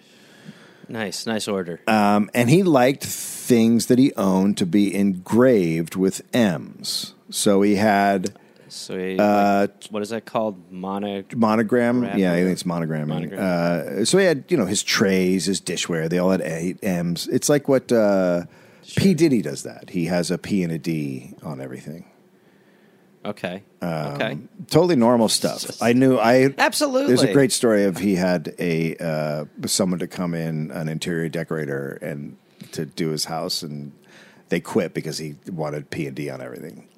[0.88, 1.80] Nice, nice order.
[1.86, 7.14] Um, and he liked things that he owned to be engraved with M's.
[7.30, 8.36] So he had
[8.68, 10.70] so he, uh, like, what is that called?
[10.70, 11.24] Mono.
[11.34, 12.02] monogram.
[12.02, 13.08] Wrap yeah, I think it's monogram.
[13.08, 13.40] Monogram.
[13.40, 16.08] Uh, so he had, you know, his trays, his dishware.
[16.08, 17.26] They all had eight M's.
[17.28, 18.44] It's like what uh,
[18.96, 19.62] P Diddy does.
[19.62, 22.06] That he has a P and a D on everything.
[23.26, 23.62] Okay.
[23.82, 24.38] Um, okay.
[24.70, 25.82] Totally normal stuff.
[25.82, 26.16] I knew.
[26.16, 27.08] I Absolutely.
[27.08, 31.28] There's a great story of he had a uh, someone to come in, an interior
[31.28, 32.36] decorator, and
[32.72, 33.92] to do his house, and
[34.48, 36.88] they quit because he wanted P and D on everything.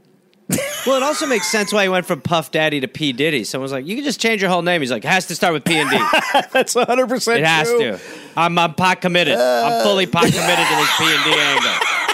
[0.86, 3.44] Well, it also makes sense why he went from Puff Daddy to P Diddy.
[3.44, 4.80] Someone's like, you can just change your whole name.
[4.80, 5.98] He's like, has to start with P and D.
[6.52, 8.00] That's 100 percent It has to.
[8.36, 9.36] I'm, I'm pot committed.
[9.36, 12.07] I'm fully pot committed to this P and D angle.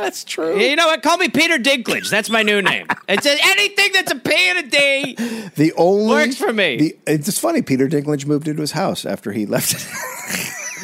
[0.00, 0.58] That's true.
[0.58, 1.02] You know what?
[1.02, 2.10] Call me Peter Dinklage.
[2.10, 2.86] That's my new name.
[3.08, 5.14] It's a, anything that's a P and a D.
[5.56, 6.76] The only Works for me.
[6.76, 7.62] The, it's just funny.
[7.62, 9.74] Peter Dinklage moved into his house after he left.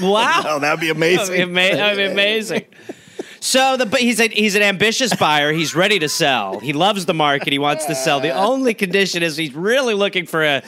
[0.01, 0.43] Wow.
[0.47, 1.41] oh, that'd be That'd be, amazing.
[1.43, 2.65] ama- that'd be amazing.
[3.39, 5.53] So the but he's a, he's an ambitious buyer.
[5.53, 6.59] He's ready to sell.
[6.59, 7.53] He loves the market.
[7.53, 8.19] He wants to sell.
[8.19, 10.63] The only condition is he's really looking for a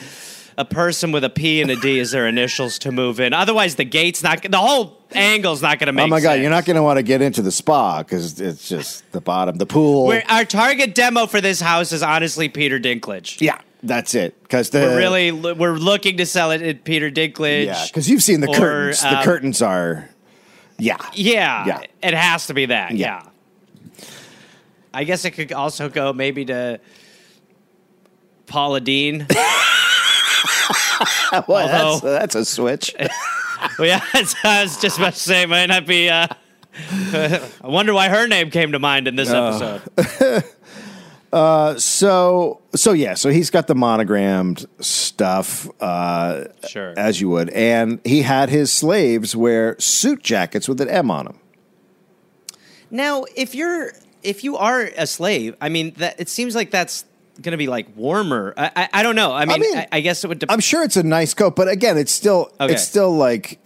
[0.58, 3.32] a person with a P and a D as their initials to move in.
[3.32, 4.42] Otherwise, the gate's not.
[4.42, 6.04] The whole angle's not going to make.
[6.04, 6.42] Oh my god, sense.
[6.42, 9.56] you're not going to want to get into the spa because it's just the bottom,
[9.56, 10.06] the pool.
[10.06, 13.40] We're, our target demo for this house is honestly Peter Dinklage.
[13.40, 14.40] yeah, that's it.
[14.42, 17.66] Because the We're really we're looking to sell it at Peter Dinklage.
[17.66, 19.02] yeah, because you've seen the or, curtains.
[19.02, 20.08] the um, curtains are
[20.78, 20.96] yeah.
[21.12, 21.80] Yeah, Yeah.
[22.02, 22.92] it has to be that.
[22.92, 23.22] Yeah.
[23.22, 24.04] Yeah.
[24.94, 26.80] I guess it could also go maybe to
[28.46, 29.26] Paula Deen.
[31.48, 32.94] Well, that's, Although- that's a switch.
[33.78, 36.08] well, yeah, that's, I was just about to say, it might not be.
[36.08, 36.26] Uh,
[37.12, 40.44] I wonder why her name came to mind in this Uh, episode.
[41.80, 46.94] so so yeah, so he's got the monogrammed stuff, uh, Sure.
[46.96, 51.24] as you would, and he had his slaves wear suit jackets with an M on
[51.26, 51.38] them.
[52.90, 57.04] Now, if you're if you are a slave, I mean, that it seems like that's
[57.40, 58.54] going to be like warmer.
[58.56, 59.32] I, I, I don't know.
[59.32, 60.38] I mean, I, mean, I guess it would.
[60.40, 62.72] Dep- I'm sure it's a nice coat, but again, it's still Okay.
[62.74, 63.60] it's still like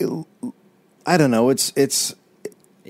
[1.06, 1.50] I don't know.
[1.50, 2.14] It's it's.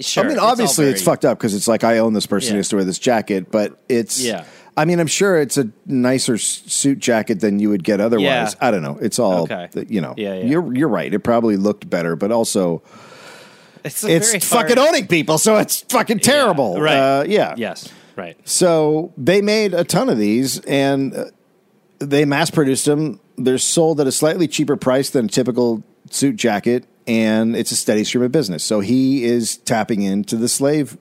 [0.01, 2.53] sure, I mean, obviously, it's, very- fucked up because it's like I own this person
[2.53, 4.45] who has to wear this jacket, but it's Yeah.
[4.77, 8.25] I mean, I'm sure it's a nicer suit jacket than you would get otherwise.
[8.25, 8.55] Yeah.
[8.61, 8.99] I don't know.
[9.03, 9.69] It's all Okay.
[9.89, 10.15] you know.
[10.17, 10.45] Yeah, yeah.
[10.45, 11.13] You're you're right.
[11.13, 12.83] It probably looked better, but also
[13.85, 16.81] It's, it's fucking hard- owning people, so it's fucking terrible.
[16.81, 16.97] right.
[17.21, 17.55] Uh, yeah.
[17.57, 17.89] Yes.
[18.17, 18.37] Right.
[18.49, 21.25] So they made a ton of these and uh,
[21.99, 23.21] they mass produced them.
[23.37, 27.77] They're sold at a slightly cheaper price than a typical suit jacket, and it's a
[27.77, 28.63] steady stream of business.
[28.65, 30.99] So he is tapping into the slave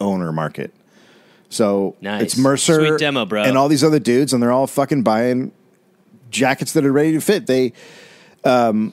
[0.00, 0.72] owner market.
[1.48, 2.22] So Nice.
[2.22, 3.42] it's Mercer Sweet demo, bro.
[3.42, 5.52] and all these other dudes, and they're all fucking buying
[6.30, 7.46] jackets that are ready to fit.
[7.46, 7.72] They,
[8.44, 8.92] um,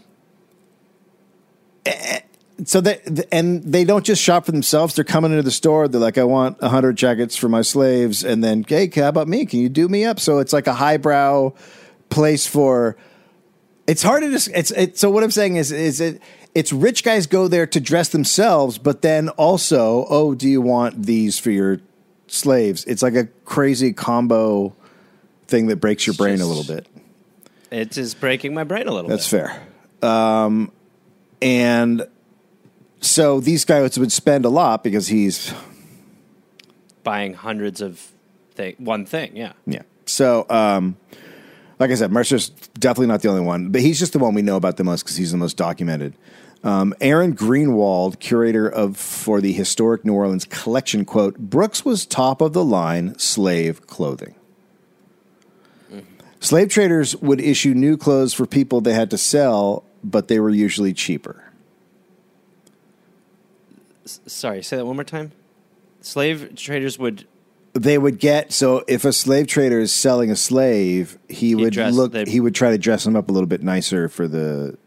[2.66, 4.96] so that and they don't just shop for themselves.
[4.96, 5.88] They're coming into the store.
[5.88, 9.46] They're like, I want hundred jackets for my slaves, and then, hey, how about me?
[9.46, 10.20] Can you do me up?
[10.20, 11.54] So it's like a highbrow
[12.10, 12.98] place for.
[13.88, 14.50] It's hard to just.
[14.50, 16.22] It's it, so what I'm saying is is it.
[16.56, 21.04] It's rich guys go there to dress themselves, but then also, oh, do you want
[21.04, 21.80] these for your
[22.28, 22.86] slaves?
[22.86, 24.76] It's like a crazy combo
[25.48, 26.88] thing that breaks your brain a little bit.
[27.72, 29.16] It is breaking my brain a little bit.
[29.16, 29.48] That's bit.
[29.48, 30.08] fair.
[30.08, 30.72] Um,
[31.42, 32.08] and
[33.04, 35.54] so these guys would spend a lot because he's
[37.04, 38.00] Buying hundreds of
[38.56, 39.36] thing, one thing.
[39.36, 39.54] Yeah.
[39.66, 39.82] yeah.
[40.06, 40.96] So um,
[41.80, 44.42] like I said, Mercer's definitely not the only one, but he's just the one we
[44.42, 46.14] know about the most because he's the most documented.
[46.64, 52.40] Um, Erin Greenwald, curator of for the historic New Orleans collection, quote: Brooks was top
[52.40, 54.36] of the line slave clothing.
[56.40, 60.50] Slave traders would issue new clothes for people they had to sell, but they were
[60.50, 61.53] usually cheaper.
[64.06, 64.62] Sorry.
[64.64, 65.32] Say that one more time.
[66.02, 67.26] Slave traders would.
[67.74, 71.94] they would get so if a slave trader is selling a slave, he would dress-
[71.96, 72.12] look.
[72.12, 74.78] they'd- He would try to dress him up a little bit nicer for the.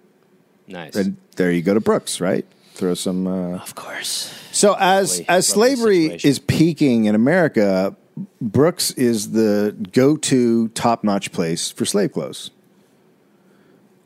[0.69, 0.95] Nice.
[0.97, 2.45] And there you go to Brooks, right?
[2.75, 3.27] Throw some.
[3.27, 4.33] Uh, of course.
[4.53, 6.31] so as Lovely- as lovely slavery situation.
[6.31, 7.97] is peaking in America,
[8.41, 12.51] Brooks is the go to top notch place for slave clothes.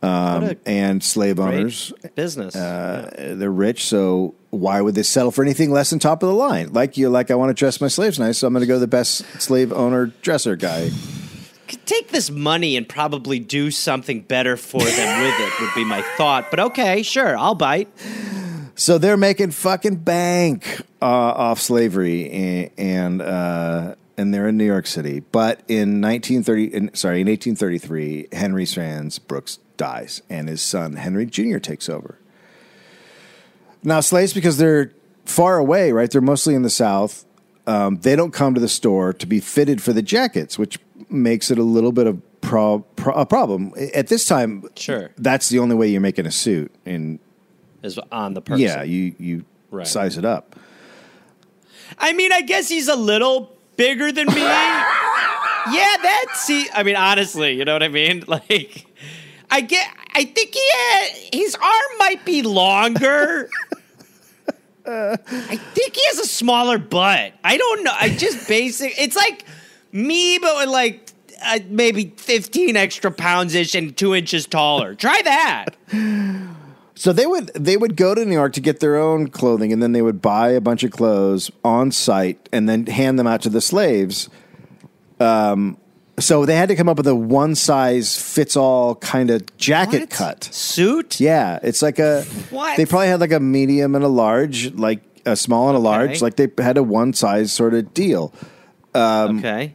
[0.02, 2.56] Um, What a and slave great owners, business.
[2.56, 6.34] uh, they're rich, so why would they settle for anything less than top of the
[6.34, 6.72] line?
[6.72, 8.78] Like you, like I want to dress my slaves nice, so I'm going to go
[8.78, 10.90] the best slave owner dresser guy.
[11.86, 16.02] take this money and probably do something better for them with it would be my
[16.16, 16.50] thought.
[16.50, 17.88] But okay, sure, I'll bite.
[18.74, 24.64] So they're making fucking bank uh, off slavery, and and, uh, and they're in New
[24.64, 25.20] York City.
[25.20, 31.26] But in 1930, in, sorry, in 1833, Henry Sands Brooks dies, and his son Henry
[31.26, 31.58] Jr.
[31.58, 32.18] takes over.
[33.82, 34.92] Now, slaves, because they're
[35.24, 36.10] far away, right?
[36.10, 37.24] They're mostly in the South.
[37.66, 41.50] Um, they don't come to the store to be fitted for the jackets, which makes
[41.50, 44.64] it a little bit of pro- pro- a problem at this time.
[44.76, 45.10] Sure.
[45.18, 47.20] that's the only way you're making a suit in
[47.82, 48.60] Is on the person.
[48.62, 49.86] yeah, you you Right.
[49.86, 50.56] size it up.
[51.98, 54.34] I mean, I guess he's a little bigger than me.
[54.40, 56.66] yeah, that's see.
[56.74, 58.24] I mean, honestly, you know what I mean?
[58.28, 58.86] Like,
[59.50, 59.86] I get.
[60.14, 63.48] I think he had, his arm might be longer.
[64.90, 67.32] I think he has a smaller butt.
[67.44, 67.92] I don't know.
[67.94, 68.94] I just basic.
[68.98, 69.44] It's like
[69.92, 71.10] me, but with like
[71.42, 74.94] uh, maybe fifteen extra pounds ish and two inches taller.
[74.94, 75.66] Try that.
[76.94, 79.82] So they would they would go to New York to get their own clothing, and
[79.82, 83.42] then they would buy a bunch of clothes on site, and then hand them out
[83.42, 84.28] to the slaves.
[85.18, 85.78] Um,
[86.20, 90.00] so they had to come up with a one size fits all kind of jacket
[90.02, 90.10] What?
[90.10, 90.44] cut.
[90.44, 91.20] Suit.
[91.20, 92.22] Yeah, it's like a.
[92.50, 92.76] What?
[92.76, 96.10] They probably had like a medium and a large, like a small and a large.
[96.10, 96.18] Okay.
[96.20, 98.32] Like they had a one size sort of deal.
[98.94, 99.74] Um, okay.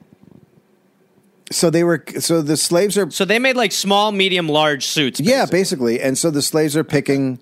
[1.51, 2.03] So they were.
[2.19, 5.19] So the slaves are So they made like small, medium, large suits.
[5.19, 5.99] Yeah, basically.
[6.01, 7.39] And so the slaves are picking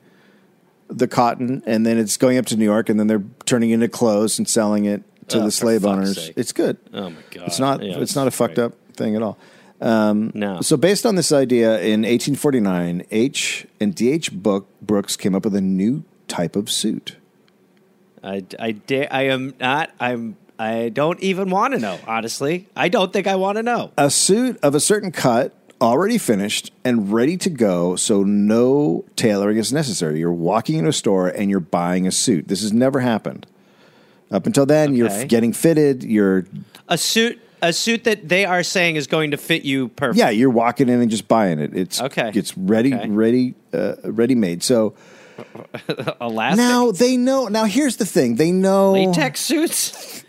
[0.90, 3.76] the cotton, and then it's going up to New York, and then they're turning it
[3.76, 6.26] into clothes and selling it to Oh, the slave owners.
[6.26, 6.34] sake.
[6.36, 6.78] It's good.
[6.94, 7.48] Oh my god.
[7.48, 7.82] It's not.
[7.82, 9.38] Yeah, it's not a fucked up thing at all.
[9.82, 10.62] Um, no.
[10.62, 14.12] So based on this idea, in 1849, H and D.
[14.12, 14.32] H.
[14.32, 17.18] Book Brooks came up with a new type of suit.
[18.24, 19.92] I, I, da- I am not.
[20.00, 20.38] I'm.
[20.58, 22.00] I don't even want to know.
[22.08, 23.92] Honestly, I don't think I want to know.
[23.98, 29.58] A suit of a certain cut, already finished and ready to go, so no tailoring
[29.58, 30.20] is necessary.
[30.20, 32.48] You're walking into a store and you're buying a suit.
[32.48, 33.46] This has never happened.
[34.32, 36.04] Up until then, you're getting fitted.
[36.04, 36.46] You're
[36.88, 37.40] A suit.
[37.64, 40.18] A suit that they are saying is going to fit you perfect.
[40.20, 41.76] yeah, you're walking in and just buying it.
[41.76, 42.32] It's Okay.
[42.36, 43.10] It's ready, Okay.
[43.10, 44.62] ready, uh, ready made.
[44.64, 44.94] So
[46.22, 46.58] Elastic.
[46.58, 47.48] now they know.
[47.48, 50.24] Now here's the thing: they know latex suits.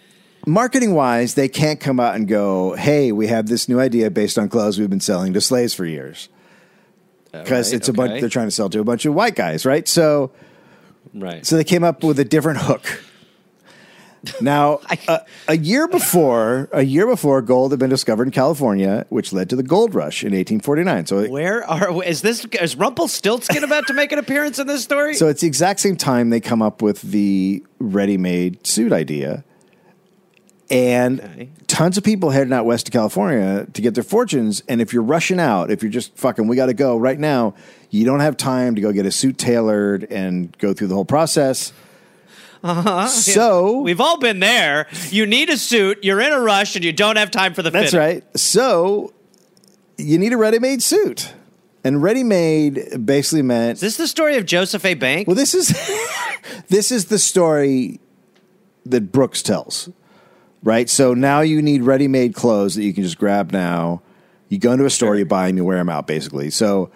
[0.47, 4.39] marketing wise, they can't come out and go, "Hey, we have this new idea based
[4.39, 6.29] on clothes we've been selling to slaves for years."
[7.33, 9.67] Because Right, it's a bunch they're trying to sell to a bunch of white guys,
[9.67, 9.87] right?
[9.89, 10.31] So,
[11.13, 11.45] Right.
[11.45, 13.03] so they came up with a different hook.
[14.41, 19.33] Now, a, a year before, a year before, gold had been discovered in California, which
[19.33, 21.07] led to the gold rush in 1849.
[21.07, 22.45] So, it- Where are is this?
[22.61, 25.15] Is Rumpelstiltskin about to make an appearance in this story?
[25.15, 29.45] so it's the exact same time they come up with the ready-made suit idea,
[30.71, 31.49] and Okay.
[31.67, 34.63] tons of people heading out west to California to get their fortunes.
[34.69, 37.55] And if you're rushing out, if you're just fucking, we got to go right now,
[37.91, 41.05] you don't have time to go get a suit tailored and go through the whole
[41.05, 41.73] process.
[42.65, 43.07] Uh-huh.
[43.09, 44.87] So We've all been there.
[45.11, 46.03] You need a suit.
[46.03, 47.71] You're in a rush, and you don't have time for the.
[47.71, 48.01] That's fitting.
[48.01, 48.39] right.
[48.39, 49.13] So
[49.99, 51.33] you need a ready-made suit,
[51.85, 54.95] and ready-made basically meant Is this the story of Joseph A.
[54.95, 55.29] Bank?
[55.29, 55.37] well.
[55.37, 55.69] This is
[56.69, 58.01] this is the story
[58.87, 59.91] that Brooks tells,
[60.63, 60.89] right?
[60.89, 64.01] So now you need ready-made clothes that you can just grab now.
[64.49, 66.51] You go into a store, you buy them, you wear them out, basically.
[66.51, 66.91] So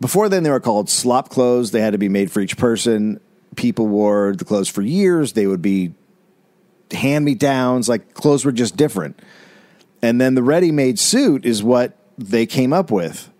[0.00, 1.70] before then, they were called slop clothes.
[1.70, 3.20] They had to be made for each person.
[3.56, 5.32] People wore the clothes for years.
[5.32, 5.92] They would be
[6.92, 7.88] hand me downs.
[7.88, 9.20] Like clothes were just different.
[10.02, 13.30] And then the ready made suit is what they came up with.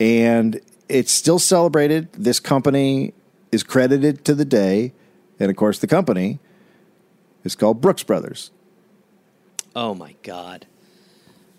[0.00, 2.12] And it's still celebrated.
[2.12, 3.14] This company
[3.50, 4.92] is credited to the day.
[5.40, 6.40] And of course, the company
[7.44, 8.50] is called Brooks Brothers.
[9.74, 10.66] Oh my god.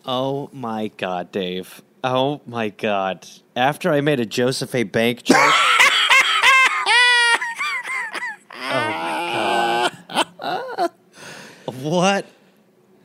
[0.05, 1.81] Oh my god, Dave.
[2.03, 3.27] Oh my god.
[3.55, 4.83] After I made a Joseph A.
[4.83, 5.37] Bank joke.
[5.37, 5.51] oh
[8.53, 9.91] my
[10.41, 10.91] god.
[11.71, 12.25] What?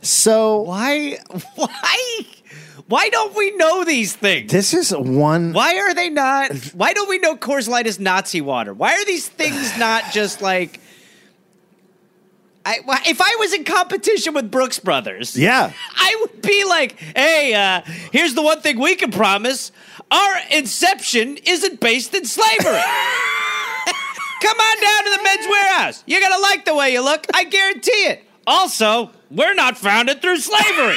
[0.02, 1.18] So Why?
[1.54, 2.26] Why?
[2.86, 4.52] Why don't we know these things?
[4.52, 5.52] this is one.
[5.54, 6.52] Why are they not?
[6.74, 8.74] Why don't we know Coors Light is Nazi water?
[8.74, 10.80] Why are these things not just like?
[12.66, 15.70] I, if I was in competition with Brooks Brothers, Yeah.
[15.96, 19.70] I would be like, "Hey, uh, here's the one thing we can promise:
[20.10, 22.80] our inception isn't based in slavery."
[24.42, 26.02] Come on down to the Men's Wearhouse.
[26.06, 27.26] You're gonna like the way you look.
[27.34, 28.24] I guarantee it.
[28.46, 30.96] Also, we're not founded through slavery.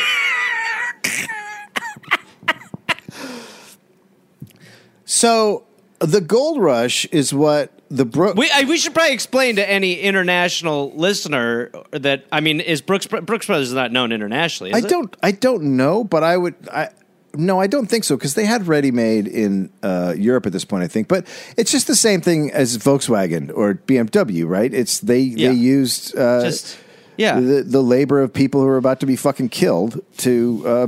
[5.05, 5.63] So
[5.99, 8.35] the gold rush is what the Brook.
[8.35, 13.07] We I, we should probably explain to any international listener that I mean, is Brooks
[13.07, 14.73] Brooks Brothers is not known internationally?
[14.73, 14.89] I it?
[14.89, 15.15] don't.
[15.23, 16.55] I don't know, but I would.
[16.71, 16.89] I
[17.33, 20.65] no, I don't think so because they had ready made in uh, Europe at this
[20.65, 20.83] point.
[20.83, 24.73] I think, but it's just the same thing as Volkswagen or BMW, right?
[24.73, 25.49] It's they Yeah.
[25.49, 26.77] they used uh, Just
[27.17, 27.39] yeah.
[27.39, 30.87] the the labor of people who are about to be fucking killed to uh,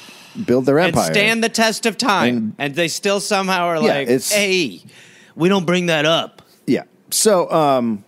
[0.46, 1.12] build their and empire.
[1.12, 4.82] stand the test of time, And- and, they still somehow are Yeah, like, it's- "Hey,
[5.34, 6.42] we don't bring that up.
[6.66, 6.84] yeah.
[7.10, 8.04] So um,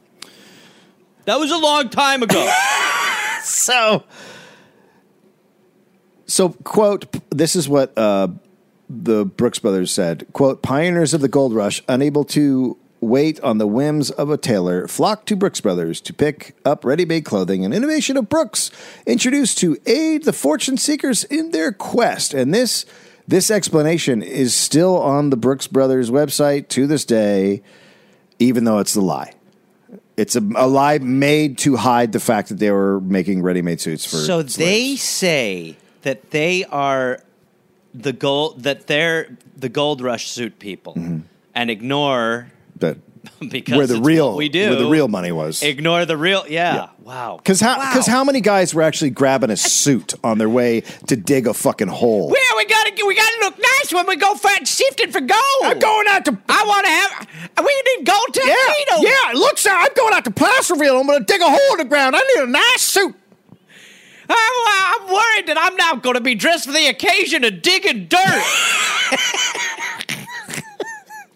[1.24, 2.50] That was a long time ago."
[3.44, 4.04] so
[6.26, 8.28] so quote this is what uh,
[8.88, 13.66] the brooks brothers said quote pioneers of the gold rush unable to wait on the
[13.66, 18.16] whims of a tailor flocked to brooks brothers to pick up ready-made clothing an innovation
[18.16, 18.70] of brooks
[19.06, 22.32] introduced to aid the fortune seekers in their quest.
[22.32, 22.86] And this
[23.26, 27.62] this explanation is still on the brooks brothers website to this day
[28.38, 29.32] even though it's a lie.
[30.16, 34.04] It's a, a lie made to hide the fact that they were making ready-made suits
[34.04, 34.16] for.
[34.16, 37.20] so they say that they are
[37.94, 41.20] the gold that they're the gold rush suit people, mm-hmm.
[41.54, 42.50] and ignore
[42.82, 42.98] that
[43.50, 45.62] because where the real we do where the real money was.
[45.62, 46.44] Ignore the real.
[46.48, 46.74] Yeah.
[46.74, 46.88] Yeah.
[47.02, 47.36] Wow.
[47.38, 47.88] Because how Wow.
[47.90, 51.54] because how many guys were actually grabbing a suit on their way to dig a
[51.54, 52.28] fucking hole?
[52.34, 55.62] Yeah, we gotta we gotta look nice when we go for shifting for gold.
[55.62, 57.64] I'm going out to I want to have.
[57.64, 59.08] We need gold yeah tuxedo.
[59.08, 59.30] yeah.
[59.30, 61.00] It looks I'm going out to Placerville.
[61.00, 62.16] I'm to dig a hole in the ground.
[62.16, 63.14] I need a nice suit.
[64.34, 67.60] Oh, I'm, I'm worried that I'm now going to be dressed for the occasion of
[67.60, 68.18] digging dirt.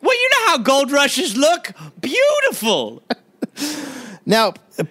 [0.07, 1.73] well, you know how gold rushes look.
[2.01, 3.03] Beautiful.
[4.29, 4.83] Now, uh,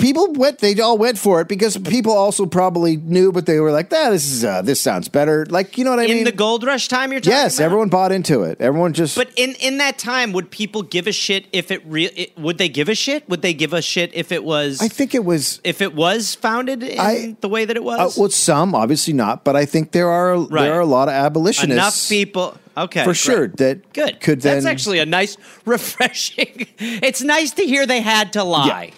[0.00, 0.58] people went.
[0.58, 4.10] They all went for it because people also probably knew, but they were like, "Ah,
[4.10, 6.18] this is uh, this sounds better." Like, you know what I In mean?
[6.18, 7.66] In the gold rush time, you're talking yes, about?
[7.66, 8.60] everyone bought into it.
[8.60, 9.14] Everyone just.
[9.14, 12.10] But in, in that time, would people give a shit if it real?
[12.36, 13.28] Would they give a shit?
[13.28, 14.82] Would they give a shit if it was?
[14.82, 17.84] I think it was if it was founded in I- the way that it Uh,
[17.84, 18.18] was.
[18.18, 20.62] well, some obviously not, but I think there are Right.
[20.64, 22.58] there are a lot of abolitionists enough people.
[22.84, 23.16] Okay, for great.
[23.16, 24.20] sure that Good.
[24.20, 26.66] could then That's actually a nice, refreshing.
[26.78, 28.84] it's nice to hear they had to lie.
[28.92, 28.94] Yeah.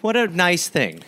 [0.00, 1.02] What a nice thing.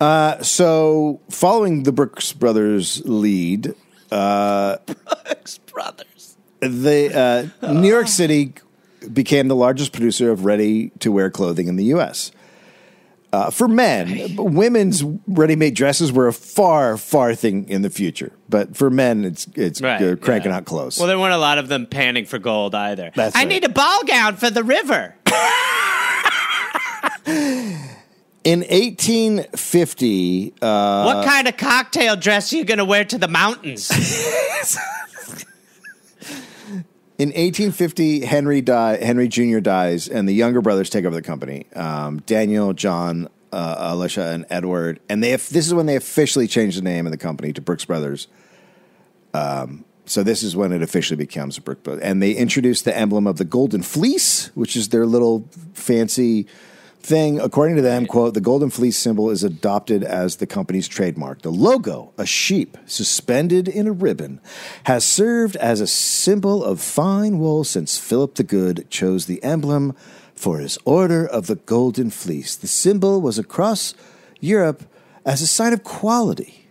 [0.00, 3.74] Uh, so following the Brooks Brothers lead,
[4.10, 6.36] uh, Brooks Brothers.
[6.60, 8.52] the uh, New York City
[9.12, 12.30] became the largest producer of ready-to-wear clothing in the U.S.
[13.36, 18.32] Uh, for men, women's ready-made dresses were a far, far thing in the future.
[18.48, 20.56] But for men, it's it's Right, cranking yeah.
[20.56, 20.98] out clothes.
[20.98, 23.10] Well, there weren't a lot of them panning for gold either.
[23.14, 23.48] That's I right.
[23.48, 25.14] need a ball gown for the river.
[28.44, 33.28] In 1850, uh, what kind of cocktail dress are you going to wear to the
[33.28, 33.90] mountains?
[37.18, 39.60] in 1850, Henry die, Henry Jr.
[39.60, 41.66] dies, and the younger brothers take over the company.
[41.74, 46.76] Um, Daniel, John, uh, Elisha, and Edward, and they this is when they officially changed
[46.76, 48.28] the name of the company to Brooks Brothers.
[49.32, 53.26] Um, so this is when it officially becomes Brooks Brothers, and they introduced the emblem
[53.26, 56.46] of the golden fleece, which is their little fancy
[57.06, 57.40] thing.
[57.40, 61.42] According to them, quote, the golden fleece symbol is adopted as the company's trademark.
[61.42, 64.40] The logo, a sheep suspended in a ribbon,
[64.84, 69.94] has served as a symbol of fine wool since Philip the Good chose the emblem
[70.34, 72.56] for his Order of the Golden Fleece.
[72.56, 73.94] The symbol was across
[74.40, 74.82] Europe
[75.24, 76.66] as a sign of quality.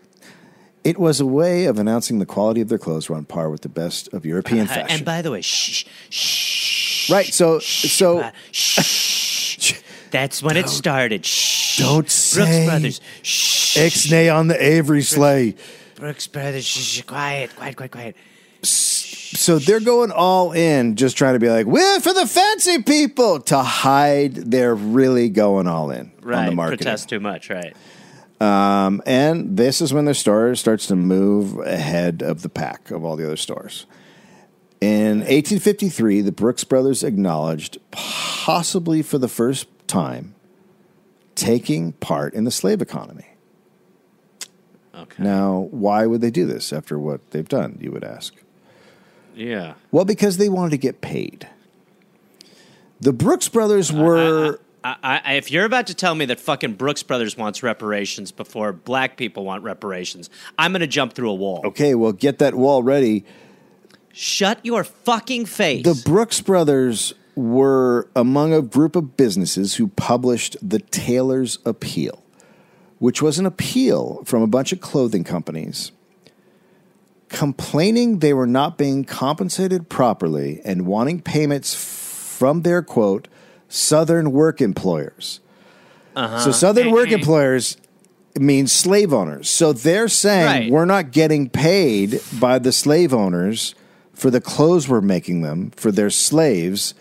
[0.84, 3.62] It was a way of announcing the quality of their clothes were on par with
[3.62, 4.98] the best of European fashion.
[4.98, 7.10] and by the way, shh, shh.
[7.10, 9.25] right, so so uh, shh.
[10.16, 11.26] That's when it started.
[11.26, 11.80] Shh.
[11.80, 13.02] don't say Brooks Brothers.
[13.22, 13.78] Shh.
[13.78, 15.56] Ixnay on the Avery sleigh.
[15.96, 16.64] Brooks Brothers.
[16.66, 17.02] Shh.
[17.02, 18.16] Quiet, quiet, quiet, quiet.
[18.62, 23.42] So they're going all in, just trying to be like, we're for the fancy people
[23.42, 24.36] to hide.
[24.36, 26.50] They're really going all in on Right.
[26.50, 26.86] the marketing.
[26.86, 27.50] Protest too much.
[27.50, 27.76] Right.
[28.40, 33.04] Um, and this is when their store starts to move ahead of the pack of
[33.04, 33.86] all the other stores.
[34.80, 40.36] In 1853, the Brooks Brothers acknowledged, possibly for the first time,
[41.36, 43.28] taking part in the slave economy.
[44.94, 45.24] Okay.
[45.24, 48.34] Now, why would they do this after what they've done, you would ask?
[49.36, 49.74] Yeah.
[49.92, 51.50] Well, because they wanted to get paid.
[53.02, 54.60] The Brooks Brothers were.
[54.84, 58.72] I, I, if you're about to tell me that fucking Brooks Brothers wants reparations before
[58.72, 61.62] black people want reparations, I'm going to jump through a wall.
[61.66, 63.26] okay, well, get that wall ready.
[64.14, 65.84] Shut your fucking face.
[65.84, 72.24] The Brooks Brothers were among a group of businesses who published the Tailor's Appeal,
[73.00, 75.92] which was an appeal from a bunch of clothing companies
[77.30, 83.28] complaining they were not being compensated properly and wanting payments from their quote,
[83.68, 85.40] Southern work employers.
[86.16, 86.40] Uh-huh.
[86.40, 87.78] So, Southern work employers
[88.40, 89.50] means slave owners.
[89.50, 90.72] So they're saying Right.
[90.72, 93.76] we're not getting paid by the slave owners
[94.14, 96.94] for the clothes we're making them for their slaves,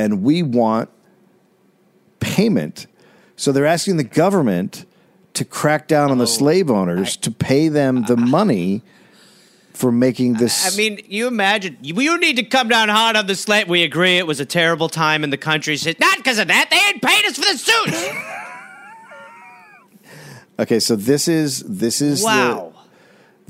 [0.00, 0.88] and we want
[2.20, 2.86] payment.
[3.36, 4.86] So they're asking the government
[5.34, 8.82] to crack down on the oh, slave owners to pay them the money
[9.74, 10.72] for making this.
[10.72, 13.68] I mean, you imagine you, you need to come down hard on the slave.
[13.68, 15.78] We agree it was a terrible time in the country.
[15.98, 16.68] Not because of that.
[16.70, 18.08] They ain't paid us for the suits.
[20.60, 22.69] okay, so this is this is the- wow.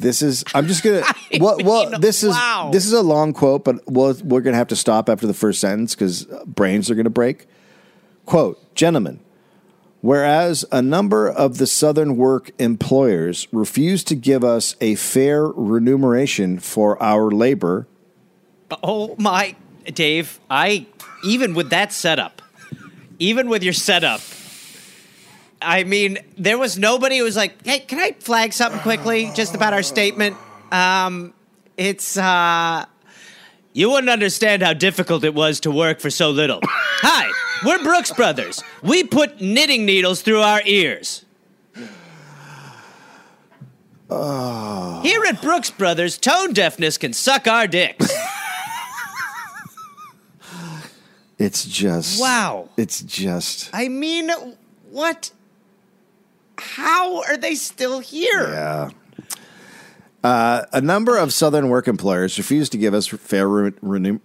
[0.01, 0.45] This is.
[0.55, 1.03] I'm just gonna.
[1.39, 2.71] Well, well, mean, this is wow.
[2.73, 5.61] this is a long quote, but we'll, we're gonna have to stop after the first
[5.61, 7.47] sentence because uh, brains are gonna break.
[8.27, 9.21] Quote, gentlemen.
[10.01, 16.59] Whereas a number of the Southern work employers refuse to give us a fair remuneration
[16.59, 17.87] for our labor,
[18.83, 19.57] Oh my,
[19.93, 20.39] Dave!
[20.49, 20.87] I
[21.25, 22.41] even with that setup,
[23.19, 24.21] even with your setup,
[25.63, 29.55] I mean, there was nobody who was like, "Hey, can I flag something quickly just
[29.55, 30.37] about our statement?"
[30.73, 31.35] Um,
[31.77, 32.87] it's uh,
[33.73, 36.61] you wouldn't understand how difficult it was to work for so little.
[36.63, 37.31] Hi,
[37.65, 38.63] we're Brooks Brothers.
[38.83, 41.25] We put knitting needles through our ears.
[44.11, 48.13] Here at Brooks Brothers, tone deafness can suck our dicks.
[51.39, 52.71] it's just Wow.
[52.77, 54.31] It's just I mean,
[54.91, 55.31] what?
[56.61, 58.49] How are they still here?
[58.51, 58.91] Yeah.
[60.23, 64.21] Uh, a number of Southern work employers refused to give us fair re- remu-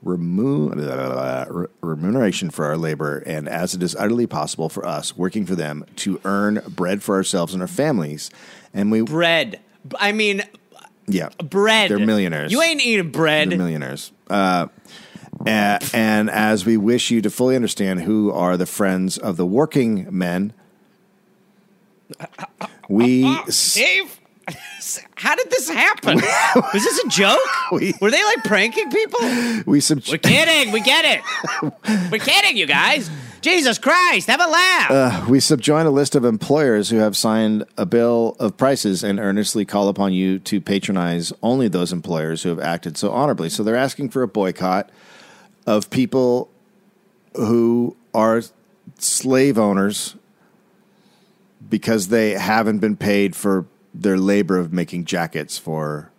[0.00, 5.56] remu- remuneration for our labor, and as it is utterly possible for us working for
[5.56, 8.30] them to earn bread for ourselves and our families,
[8.72, 9.58] and we Bread.
[9.98, 10.44] I mean,
[11.08, 11.90] yeah bread.
[11.90, 12.52] They're millionaires.
[12.52, 13.50] You ain't eating bread.
[13.50, 14.12] They're millionaires.
[14.30, 14.68] Uh,
[15.44, 19.44] a- and as we wish you to fully understand who are the friends of the
[19.46, 20.52] working men,
[22.88, 24.20] we uh, uh, s- Dave,
[25.16, 26.16] how did this happen?
[26.74, 27.38] Was this a joke?
[27.72, 29.20] We- Were they like pranking people?
[29.66, 30.72] we sub- We're kidding.
[30.72, 31.72] We get it.
[32.10, 33.10] We're kidding, you guys.
[33.40, 34.90] Jesus Christ, have a laugh.
[34.90, 39.18] Uh, we subjoin a list of employers who have signed a bill of prices and
[39.18, 43.48] earnestly call upon you to patronize only those employers who have acted so honorably.
[43.48, 44.90] So they're asking for a boycott
[45.66, 46.50] of people
[47.34, 48.42] who are
[48.98, 50.14] slave owners
[51.72, 56.12] because they haven't been paid for their labor of making jackets for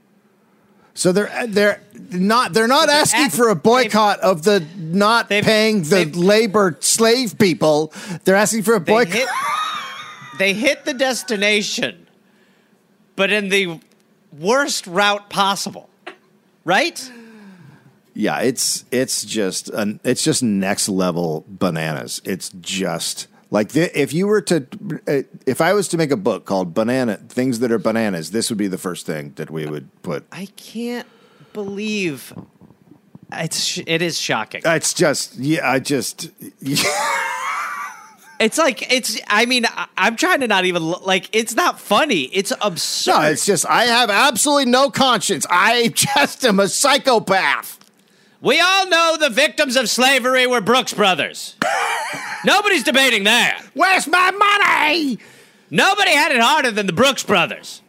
[0.96, 1.80] So they're they're
[2.10, 7.94] not they're not asking for a boycott of the not paying the labor slave people.
[8.24, 9.14] They're asking for a They boycott.
[9.14, 9.30] hit,
[10.40, 12.08] they hit the destination,
[13.16, 13.80] but in the
[14.36, 15.88] worst route possible.
[16.66, 17.12] Right?
[18.16, 22.22] Yeah, it's it's just an, it's just next level bananas.
[22.26, 24.66] It's just like the, if you were to
[25.08, 28.50] uh, if I was to make a book called Banana Things That Are Bananas, this
[28.50, 30.26] would be the first thing that we would put.
[30.32, 31.08] I can't
[31.54, 32.34] believe
[33.32, 34.64] it's sh- it is shocking.
[34.66, 36.32] It's just yeah, I just
[38.40, 39.22] It's like it's.
[39.28, 41.30] I mean, I'm trying to not even like.
[41.32, 42.24] It's not funny.
[42.24, 43.12] It's absurd.
[43.12, 45.46] no, it's just I have absolutely no conscience.
[45.50, 47.80] I just am a psychopath.
[48.42, 51.56] we all know the victims of slavery were Brooks Brothers.
[52.46, 53.64] Nobody's debating that.
[53.74, 55.20] Where's my money?
[55.70, 57.83] Nobody had it harder than the Brooks Brothers.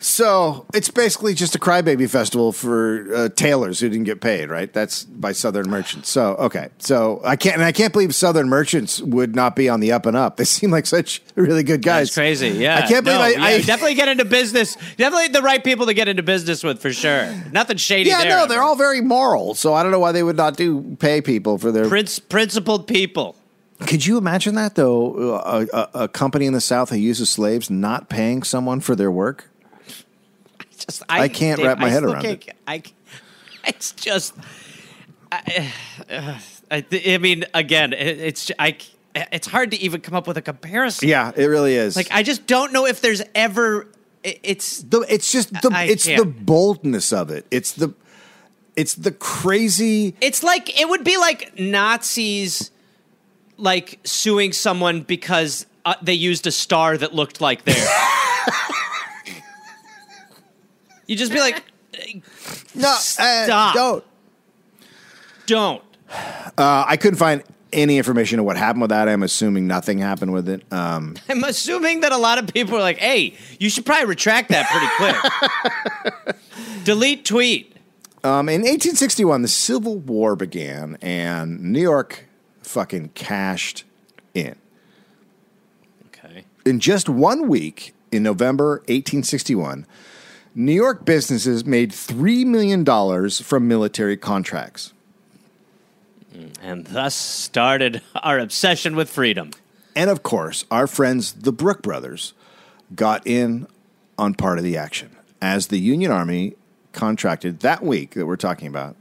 [0.00, 4.72] So it's basically just a crybaby festival for uh, tailors who didn't get paid, right?
[4.72, 6.08] That's by Southern Merchants.
[6.08, 9.80] So okay, so I can't, and I can't believe Southern Merchants would not be on
[9.80, 10.36] the up and up.
[10.36, 12.08] They seem like such really good guys.
[12.08, 12.48] That's crazy.
[12.50, 14.76] Yeah, I can't believe No, I, yeah, I definitely get into business.
[14.96, 17.28] Definitely the right people to get into business with for sure.
[17.52, 18.10] Nothing shady.
[18.10, 18.30] yeah, there.
[18.30, 19.54] no, they're all very moral.
[19.54, 21.88] So I don't know why they would not do pay people for their.
[21.88, 23.36] Prince, principled people.
[23.86, 25.36] Could you imagine that though?
[25.36, 29.10] A, a, a company in the South who uses slaves not paying someone for their
[29.10, 29.47] work.
[30.86, 32.56] Just I can't wrap my I head around it.
[32.66, 32.82] I,
[33.64, 34.34] it's just.
[35.32, 35.72] I,
[36.10, 36.38] uh,
[36.70, 38.76] I, I mean, again, it, it's I.
[39.14, 41.08] It's hard to even come up with a comparison.
[41.08, 41.96] Yeah, it really is.
[41.96, 43.88] Like I just don't know if there's ever.
[44.22, 46.46] it- It's the, it's just the I it's the can't.
[46.46, 47.46] boldness of it.
[47.50, 47.94] It's the
[48.76, 50.14] it's the crazy.
[50.20, 52.70] It's like it would be like Nazis
[53.56, 57.88] like suing someone because uh, they used a star that looked like theirs.
[61.08, 61.62] you just be like,
[62.76, 63.74] No, uh, Stop.
[63.74, 64.04] don't.
[65.46, 65.82] don't.
[66.56, 67.42] Uh, I couldn't find
[67.72, 69.08] any information on what happened with that.
[69.08, 70.62] I'm assuming nothing happened with it.
[70.72, 74.48] Um, I'm assuming that a lot of people are like, "Hey, you should probably retract
[74.50, 76.36] that pretty quick."
[76.84, 77.74] Delete tweet.
[78.24, 82.26] um, in 1861, the Civil War began, and New York
[82.62, 83.84] fucking cashed
[84.34, 84.56] in.
[86.06, 86.44] Okay.
[86.64, 89.86] In just one week, in November 1861,
[90.54, 94.92] New York businesses made $3 million from military contracts.
[96.62, 99.50] And thus started our obsession with freedom.
[99.96, 102.32] And of course, our friends, the Brooks brothers,
[102.94, 103.66] got in
[104.16, 106.54] on part of the action as the Union Army
[106.92, 108.96] contracted that week that we're talking about,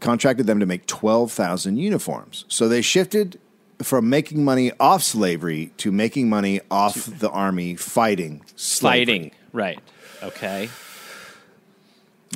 [0.00, 2.44] contracted them to make 12,000 uniforms.
[2.48, 3.38] So they shifted
[3.82, 9.00] from making money off slavery to making money off the army fighting slavery.
[9.00, 9.30] Fighting.
[9.52, 9.80] Right.
[10.22, 10.68] Okay.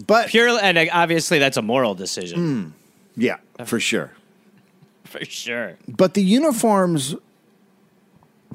[0.07, 2.75] But purely, and obviously that's a moral decision
[3.17, 4.13] yeah, for sure.
[5.05, 5.79] for sure.
[5.89, 7.15] But the uniforms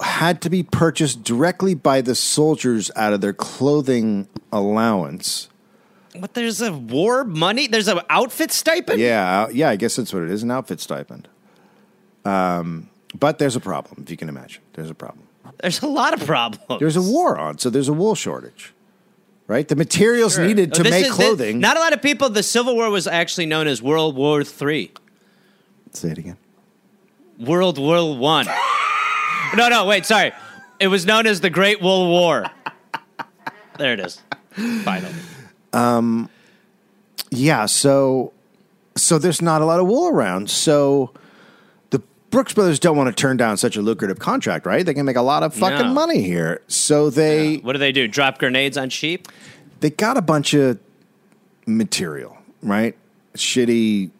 [0.01, 5.49] had to be purchased directly by the soldiers out of their clothing allowance.
[6.17, 7.67] But there's a war money.
[7.67, 8.99] There's an outfit stipend.
[8.99, 11.27] Yeah, uh, yeah, I guess that's what it is an outfit stipend.
[12.25, 14.61] Um, but there's a problem, if you can imagine.
[14.73, 15.25] There's a problem.
[15.61, 16.79] There's a lot of problems.
[16.79, 18.73] There's a war on, so there's a wool shortage,
[19.47, 19.67] right?
[19.67, 20.45] The materials Sure.
[20.45, 21.59] needed to This make is- this- clothing.
[21.59, 22.29] not a lot of people.
[22.29, 24.91] The Civil War was actually known as World War Three.
[25.93, 26.37] Say it again.
[27.39, 28.47] World War One.
[29.57, 30.31] no, no, wait, sorry.
[30.79, 32.45] It was known as the Great Wool War.
[33.77, 34.19] there it is.
[34.83, 35.13] Finally.
[35.73, 36.29] Um,
[37.29, 38.33] yeah, so
[38.97, 40.49] so there's not a lot of wool around.
[40.49, 41.11] So
[42.31, 44.85] Brooks brothers don't want to turn down such a lucrative contract, right?
[44.85, 45.93] They can make a lot of fucking No.
[45.93, 46.61] money here.
[46.67, 48.07] So they What do they do?
[48.07, 49.27] Drop grenades on sheep?
[49.81, 50.77] they got a bunch of
[51.65, 52.95] material, right?
[53.35, 54.11] Shitty,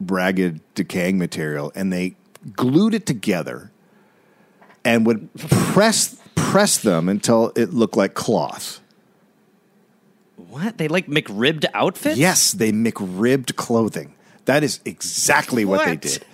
[0.00, 2.16] ragged, decaying material, and they
[2.56, 3.70] glued it together
[4.84, 8.80] and would press press them until it looked like cloth.
[10.36, 10.78] What?
[10.78, 12.16] They like McRibbed outfits?
[12.18, 14.14] Yes, they McRibbed clothing.
[14.44, 16.24] That is exactly what, they did.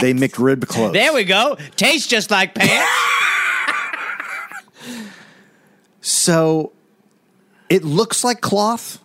[0.00, 0.92] They McRibbed clothes.
[0.94, 1.56] There we go.
[1.76, 2.90] Tastes just like pants.
[6.00, 6.72] So
[7.68, 8.98] it looks like cloth,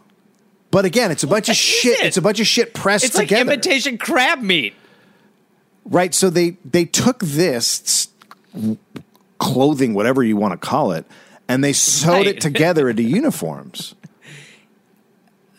[0.71, 1.99] but again, it's a bunch of shit.
[1.99, 2.05] it?
[2.05, 3.51] It's a bunch of shit pressed it's like together.
[3.51, 4.73] imitation crab meat.
[5.85, 6.13] Right.
[6.13, 8.07] So they they took this
[8.55, 8.69] s-
[9.39, 11.05] clothing, whatever you want to call it,
[11.49, 12.27] and they sewed Right.
[12.27, 13.95] it together into uniforms.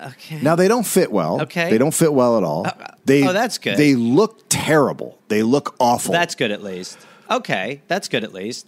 [0.01, 0.41] Okay.
[0.43, 1.43] Now they don't fit well.
[1.43, 1.71] Okay.
[1.71, 2.67] They don't fit well at all.
[2.67, 3.77] Uh, uh, they oh, that's good.
[3.77, 5.19] They look terrible.
[5.29, 6.13] They look awful.
[6.13, 6.99] That's good at least.
[7.31, 8.67] Okay, that's good at least.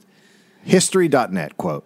[0.63, 1.85] History.net quote.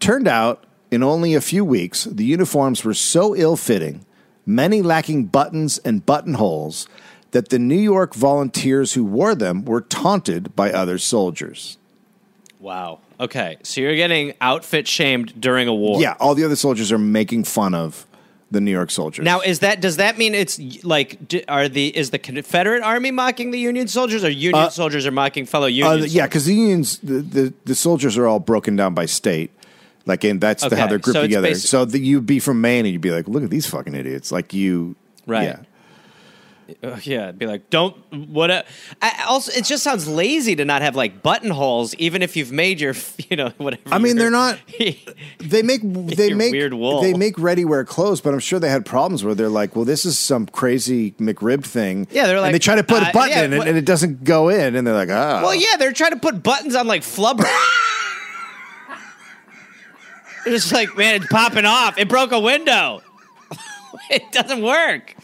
[0.00, 4.04] Turned out in only a few weeks, the uniforms were so ill fitting,
[4.46, 6.88] many lacking buttons and buttonholes,
[7.30, 11.78] that the New York volunteers who wore them were taunted by other soldiers.
[12.60, 13.00] Wow.
[13.18, 16.00] Okay, so you're getting outfit shamed during a war.
[16.00, 18.06] Yeah, all the other soldiers are making fun of
[18.50, 19.24] the New York soldiers.
[19.24, 23.10] Now, is that does that mean it's like d- are the is the Confederate Army
[23.10, 26.00] mocking the Union soldiers, or Union soldiers are mocking fellow Uh, Union?
[26.00, 29.50] the- yeah, because the unions, the, the the soldiers are all broken down by state.
[30.06, 31.48] Like, and that's the, how they're grouped so together.
[31.48, 33.94] basi- so the, you'd be from Maine and you'd be like, look at these fucking
[33.94, 34.30] idiots.
[34.30, 35.44] Like you, Right.
[35.44, 35.56] Yeah.
[36.82, 37.96] Uh, yeah, be like, don't
[38.28, 38.50] what?
[38.50, 38.64] A,
[39.02, 42.80] I, also, it just sounds lazy to not have like buttonholes, even if you've made
[42.80, 42.94] your,
[43.28, 43.82] you know, whatever.
[43.92, 44.58] I mean, they're not.
[45.38, 47.02] They make they make weird wool.
[47.02, 49.84] they make ready wear clothes, but I'm sure they had problems where they're like, well,
[49.84, 52.08] this is some crazy McRib thing.
[52.10, 53.76] Yeah, they're like, and they try to put uh, a button yeah, in it and
[53.76, 56.74] it doesn't go in, and they're like, ah, Well, yeah, they're trying to put buttons
[56.74, 57.44] on like flubber.
[60.44, 61.98] Just like, man, it's popping off.
[61.98, 63.02] It broke a window.
[64.10, 65.14] it doesn't work.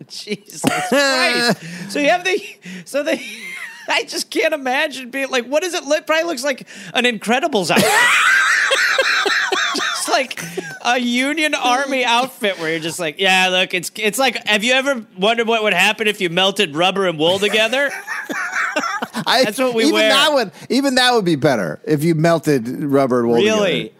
[0.08, 1.90] Jesus Christ.
[1.90, 2.40] so you have the
[2.84, 3.24] so they
[3.88, 6.06] I just can't imagine being like, what does it look?
[6.06, 7.90] Probably looks like an Incredibles outfit.
[9.76, 10.40] just like
[10.84, 14.72] a Union Army outfit where you're just like, yeah, look, it's it's like, have you
[14.72, 17.90] ever wondered what would happen if you melted rubber and wool together?
[19.26, 20.08] I, that's what we even wear.
[20.10, 23.38] That would even that would be better if you melted rubber and wool.
[23.38, 23.82] really?
[23.82, 23.98] together.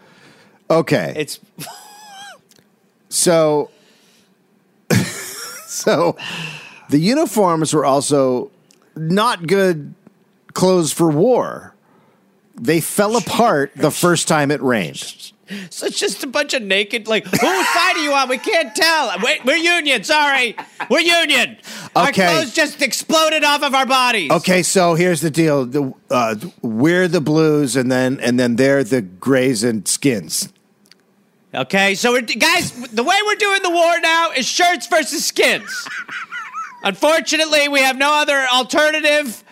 [0.69, 1.13] Okay.
[1.17, 1.39] It's
[3.13, 3.69] So,
[5.73, 6.15] so
[6.89, 8.51] the uniforms were also
[8.95, 9.93] not good
[10.53, 11.73] clothes for war.
[12.55, 15.31] They fell apart the first time it rained.
[15.69, 18.29] So it's just a bunch of naked, like, whose side are you on?
[18.29, 19.11] We can't tell.
[19.21, 20.03] Wait, we're Union.
[20.03, 20.55] Sorry.
[20.89, 21.57] We're Union.
[21.95, 24.31] Our clothes just exploded off of our bodies.
[24.31, 28.83] Okay, so here's the deal: the, uh, we're the blues, and then and then they're
[28.83, 30.51] the grays and skins.
[31.55, 35.87] Okay, so we're, guys, the way we're doing the war now is shirts versus skins.
[36.83, 39.43] Unfortunately, we have no other alternative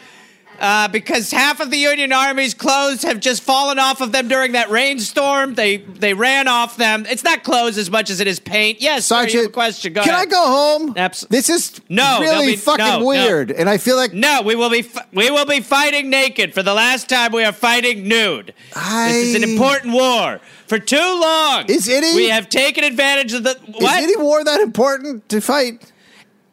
[0.61, 4.51] uh, because half of the Union Army's clothes have just fallen off of them during
[4.53, 5.55] that rainstorm.
[5.55, 7.05] They they ran off them.
[7.09, 8.79] It's not clothes as much as it is paint.
[8.79, 9.93] Yes, sir, you a Sergeant, question.
[9.93, 10.27] Go can ahead.
[10.27, 10.93] I go home?
[10.95, 13.05] Abs- this is No, really be- fucking no, no.
[13.05, 16.63] weird, and I feel like No, we will be we will be fighting naked for
[16.63, 17.31] the last time.
[17.31, 18.53] We are fighting nude.
[18.73, 20.39] This is an important war.
[20.67, 23.97] For too long, Is any- we have taken advantage of the what?
[23.97, 25.91] is any war that important to fight?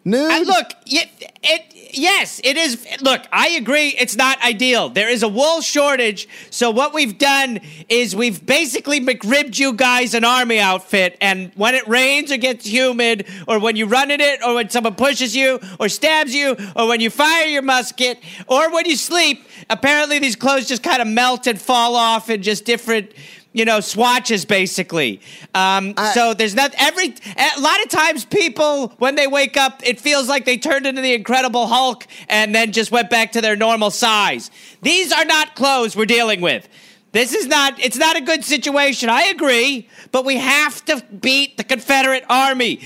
[0.05, 0.31] Nude.
[0.33, 1.11] Uh, look, y-
[1.43, 2.87] it, yes, it is.
[3.01, 3.89] Look, I agree.
[3.99, 4.89] It's not ideal.
[4.89, 6.29] There is a wool shortage.
[6.51, 11.17] So what we've done is we've basically McRibbed you guys an army outfit.
[11.21, 14.71] And when it rains or gets humid, or when you run in it, or when
[14.71, 18.97] someone pushes you, or stabs you, or when you fire your musket, or when you
[18.97, 23.13] sleep, apparently these clothes just kind of melt and fall off in just different.
[23.53, 25.21] You know, swatches basically.
[25.55, 27.15] Um, so there's not every.
[27.57, 31.01] A lot of times, people when they wake up, it feels like they turned into
[31.01, 34.51] the Incredible Hulk and then just went back to their normal size.
[34.83, 36.69] These are not clothes we're dealing with.
[37.13, 37.81] This is not.
[37.81, 39.09] It's not a good situation.
[39.09, 42.81] I agree, but we have to beat the Confederate Army.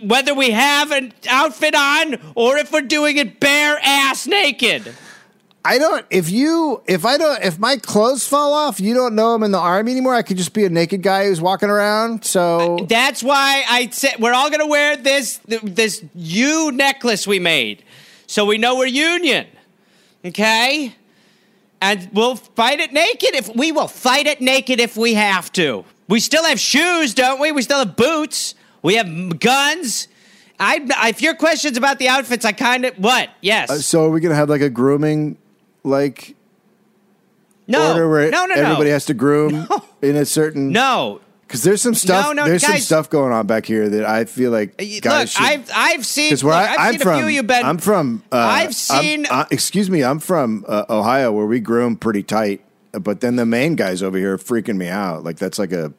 [0.00, 4.94] Whether we have an outfit on or if we're doing it bare ass naked.
[5.66, 6.04] I don't.
[6.10, 9.50] If you, if I don't, if my clothes fall off, you don't know I'm in
[9.50, 10.14] the army anymore.
[10.14, 12.24] I could just be a naked guy who's walking around.
[12.24, 17.82] So That's why I said we're all gonna wear this this U necklace we made,
[18.26, 19.46] so we know we're Union.
[20.22, 20.94] Okay,
[21.80, 25.86] and we'll fight it naked if we will fight it naked if we have to.
[26.08, 27.52] We still have shoes, don't we?
[27.52, 28.54] We still have boots.
[28.82, 30.08] We have guns.
[30.60, 33.30] I, if your questions about the outfits, I kind of what?
[33.40, 33.70] Yes.
[33.70, 35.38] Uh, so are we gonna have like a grooming
[35.84, 36.34] like
[37.68, 37.90] no.
[37.92, 38.46] order where no.
[38.46, 38.54] No.
[38.54, 38.62] No.
[38.62, 39.68] everybody has to groom
[40.02, 41.20] in a certain No.
[41.46, 42.26] Because there's some stuff.
[42.26, 45.44] No, no, there's some stuff going on back here that I feel like Look, should.
[45.44, 46.30] I've I've seen.
[46.30, 47.26] Because where look, I, I'm seen from, a few.
[47.28, 47.64] You've been.
[47.64, 48.24] I'm from.
[48.32, 52.22] Uh, I've I'm- seen- uh, excuse me, I'm from uh, Ohio, where we groom pretty
[52.22, 52.64] tight.
[52.92, 55.22] But then the main guys over here are freaking me out.
[55.22, 55.92] Like that's like a.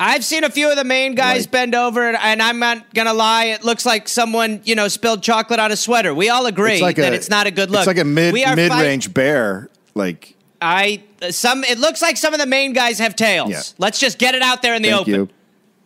[0.00, 2.94] I've seen a few of the main guys Like- bend over, and, and I'm not
[2.94, 3.44] gonna lie.
[3.46, 6.14] It looks like someone, you know, spilled chocolate on a sweater.
[6.14, 7.80] We all agree It's like that a, it's not a good look.
[7.80, 9.68] It's like a mid mid fight- range bear.
[9.94, 11.64] Like I some.
[11.64, 13.50] It looks like some of the main guys have tails.
[13.50, 13.62] Yeah.
[13.78, 15.14] Let's just get it out there in the thank open.
[15.14, 15.28] you.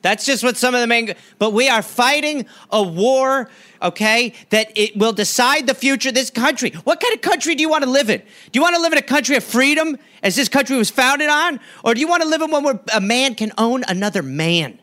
[0.04, 1.14] That's just what some of the main.
[1.38, 3.48] But we are fighting a war,
[3.80, 6.72] okay, that it will decide the future of this country.
[6.84, 8.18] What kind of country do you want to live in?
[8.20, 11.30] Do you want to live in a country of freedom, as this country was founded
[11.30, 14.22] on, or do you want to live in one where a man can own another
[14.22, 14.78] man?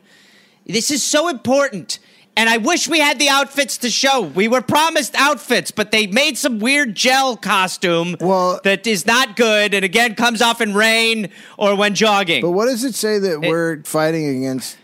[0.66, 2.00] This is so important.
[2.42, 4.22] And I wish we had the outfits to show.
[4.22, 9.36] We were promised outfits, but they made some weird gel costume Well- that is not
[9.36, 11.30] good and again comes off in rain
[11.60, 12.42] or when jogging.
[12.42, 14.76] But what does it say that we're fighting against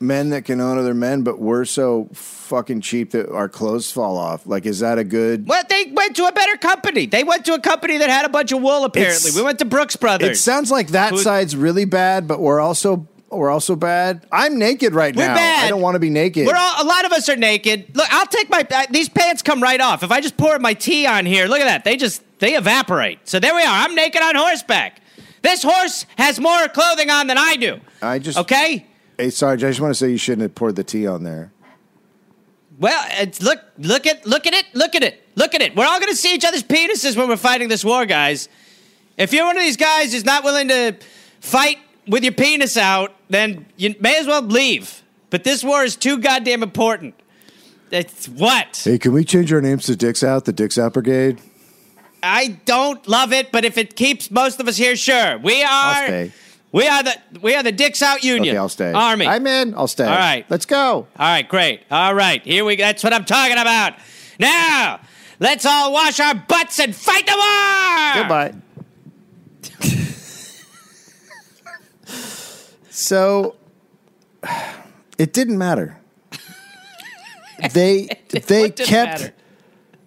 [0.00, 4.16] men that can own other men, but we're so fucking cheap that our clothes fall
[4.16, 4.46] off?
[4.46, 5.46] Like, is that a good?
[5.46, 7.04] Well, they went to a better company.
[7.04, 8.82] They went to a company that had a bunch of wool.
[8.86, 10.38] Apparently, It's- we went to Brooks Brothers.
[10.38, 14.24] It sounds like that Who- side's really bad, but we're also Oh, we're also bad.
[14.30, 15.34] I'm naked right We're now.
[15.34, 15.64] bad.
[15.64, 16.46] I don't want to be naked.
[16.46, 17.96] We're all, a lot of us are naked.
[17.96, 20.04] Look, I'll take my these pants come right off.
[20.04, 21.82] If I just pour my tea on here, look at that.
[21.82, 23.28] They just they evaporate.
[23.28, 23.66] So there we are.
[23.68, 25.00] I'm naked on horseback.
[25.42, 27.80] This horse has more clothing on than I do.
[28.00, 28.86] I just Okay.
[29.18, 31.50] Hey, Sarge, I just want to say you shouldn't have poured the tea on there.
[32.78, 35.76] Well, it's, look, look at, look at it, look at it, look at it.
[35.76, 38.48] We're all going to see each other's penises when we're fighting this war, guys.
[39.16, 40.96] If you're one of these guys who's not willing to
[41.40, 45.02] fight with your penis out, then you may as well leave.
[45.30, 47.14] But this war is too goddamn important.
[47.90, 48.80] It's what?
[48.82, 51.40] Hey, can we change our names to Dicks Out, the Dicks Out Brigade?
[52.22, 55.38] I don't love it, but if it keeps most of us here, sure.
[55.38, 56.28] We are.
[56.72, 58.52] We are the we are the Dicks Out Union.
[58.52, 58.92] Okay, I'll stay.
[58.92, 59.26] Army.
[59.26, 59.74] I'm in.
[59.74, 60.06] I'll stay.
[60.06, 60.44] All right.
[60.48, 60.78] let's go.
[60.78, 61.82] All right, great.
[61.90, 62.82] All right, here we go.
[62.84, 63.94] That's what I'm talking about.
[64.40, 65.00] Now,
[65.38, 68.22] let's all wash our butts and fight the war.
[68.22, 68.54] Goodbye.
[72.94, 73.56] so
[75.18, 75.98] it didn't matter.
[77.72, 79.34] They they kept matter?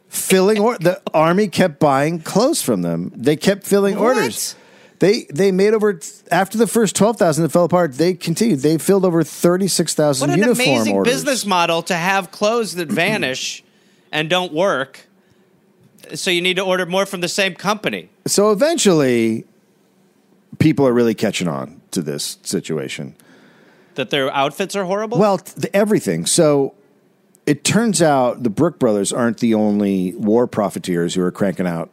[0.10, 3.12] filling or the army kept buying clothes from them.
[3.16, 4.16] They kept filling What?
[4.18, 4.56] orders.
[5.00, 6.00] They they made over
[6.32, 7.94] after the first twelve thousand that fell apart.
[7.94, 8.60] They continued.
[8.62, 11.14] They filled over thirty six What an amazing orders.
[11.14, 13.64] business model to have clothes that vanish
[14.12, 15.02] and don't work.
[16.16, 18.10] So you need to order more from the same company.
[18.26, 19.46] So eventually,
[20.58, 23.16] people are really catching on to this situation.
[23.96, 25.18] That their outfits are horrible.
[25.18, 26.26] Well, th- everything.
[26.26, 26.76] So
[27.46, 31.90] it turns out the Brooks brothers aren't the only war profiteers who are cranking out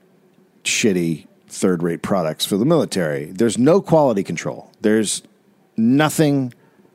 [0.64, 3.26] shitty third rate products for the military.
[3.26, 4.70] There's no quality control.
[4.80, 5.22] There's
[5.76, 6.52] nothing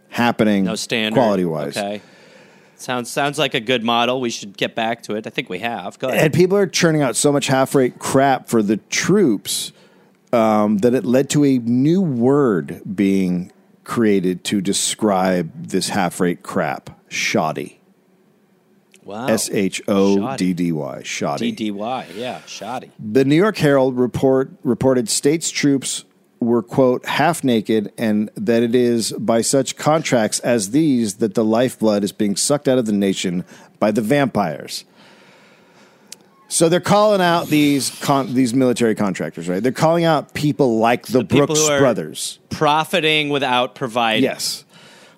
[0.09, 1.77] happening no standard quality wise.
[1.77, 2.01] Okay.
[2.75, 4.21] Sounds sounds like a good model.
[4.21, 5.27] We should get back to it.
[5.27, 5.99] I think we have.
[5.99, 6.25] Go ahead.
[6.25, 9.71] And people are churning out so much half rate crap for the troops
[10.31, 13.51] um, that it led to a new word being
[13.83, 17.79] created to describe this half rate crap shoddy.
[19.03, 19.27] wow.
[19.27, 21.01] S H O D D Y.
[21.03, 21.51] Shoddy.
[21.53, 22.15] DDY.
[22.15, 22.91] Yeah, shoddy.
[22.99, 26.05] The New York Herald report reported states troops
[26.39, 31.43] were quote half naked and that it is by such contracts as these that the
[31.43, 33.43] lifeblood is being sucked out of the nation
[33.79, 34.85] by the vampires.
[36.49, 39.61] So they're calling out these con- these military contractors, right?
[39.61, 42.39] They're calling out people like the, people Brooks brothers.
[42.49, 44.23] Profiting without providing.
[44.23, 44.65] Yes.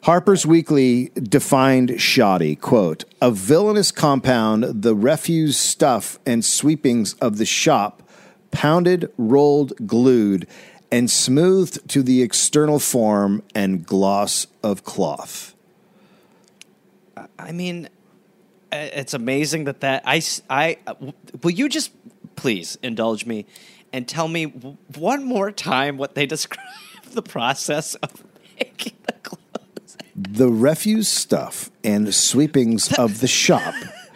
[0.04, 7.46] Harper's Weekly defined shoddy, quote, a villainous compound, the refuse stuff and sweepings of the
[7.46, 8.04] shop,
[8.50, 10.48] pounded, rolled, glued,
[10.92, 15.56] and smoothed to the external form and gloss of cloth.
[17.38, 17.88] I mean,
[18.72, 21.14] it's amazing that that I w-
[21.44, 21.92] will you just
[22.36, 23.46] please indulge me
[23.94, 26.66] and tell me one more time what they describe
[27.12, 28.24] the process of
[28.58, 29.98] making the clothes.
[30.16, 33.74] The refuse stuff and sweepings of the shop,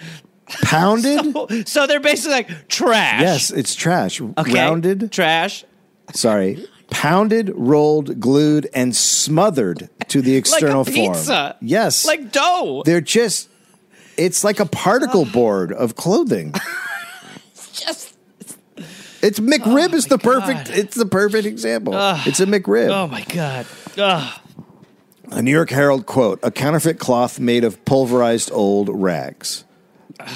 [0.63, 1.67] pounded.
[1.67, 3.21] So they're basically like trash.
[3.21, 4.21] Yes, it's trash.
[4.21, 4.53] Okay.
[4.53, 5.11] Rounded.
[5.11, 5.65] trash.
[6.13, 11.53] sorry, pounded, rolled, glued, and smothered to the external like form.
[11.61, 12.83] Yes, Like dough.
[12.85, 13.49] they're just.
[14.17, 16.53] It's like a particle board of clothing.
[17.51, 18.15] It's just
[19.21, 20.23] It's McRib is the God.
[20.41, 20.69] perfect.
[20.77, 21.93] It's the perfect example.
[22.25, 22.89] it's a McRib.
[22.89, 23.65] oh my god.
[23.97, 24.39] Ugh.
[25.31, 29.63] A New York Herald quote: "A counterfeit cloth made of pulverized old rags."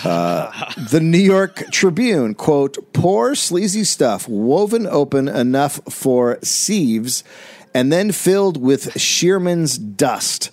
[0.03, 7.23] Uh, the New York Tribune quote: "Poor sleazy stuff woven open enough for sieves,
[7.73, 10.49] and then filled with Shearman's dust."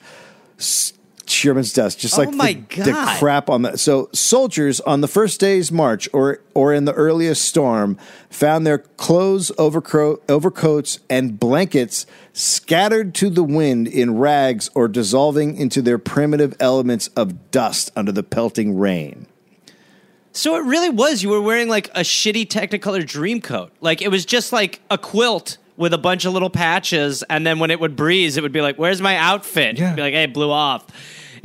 [0.59, 0.93] S-
[1.37, 3.79] Shearman's dust, just Oh like my the, the crap on that.
[3.79, 7.99] So soldiers on the first day's march, or or in the earliest storm,
[8.31, 15.57] found their clothes, overcro- overcoats, and blankets scattered to the wind in rags or dissolving
[15.57, 19.27] into their primitive elements of dust under the pelting rain.
[20.33, 21.23] So it really was.
[21.23, 23.73] You were wearing like a shitty Technicolor dream coat.
[23.81, 27.59] Like it was just like a quilt with a bunch of little patches, and then
[27.59, 29.95] when it would breeze, it would be like, "Where's my outfit?" Yeah.
[29.95, 30.87] Be like, "Hey, it blew off."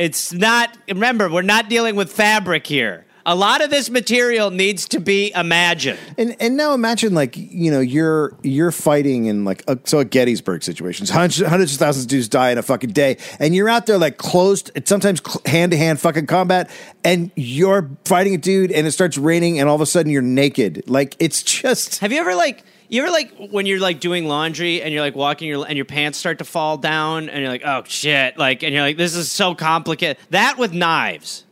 [0.01, 0.75] It's not.
[0.89, 3.05] Remember, we're not dealing with fabric here.
[3.23, 5.99] A lot of this material needs to be imagined.
[6.17, 10.05] And and now imagine like you know you're you're fighting in like a, so a
[10.05, 13.69] Gettysburg situations hundreds hundreds of thousands of dudes die in a fucking day and you're
[13.69, 16.71] out there like closed sometimes hand to hand fucking combat
[17.03, 20.23] and you're fighting a dude and it starts raining and all of a sudden you're
[20.23, 24.27] naked like it's just Have you ever like you ever like when you're like doing
[24.27, 27.49] laundry and you're like walking your and your pants start to fall down and you're
[27.49, 30.17] like oh shit like and you're like this is so complicated.
[30.29, 31.45] That with knives.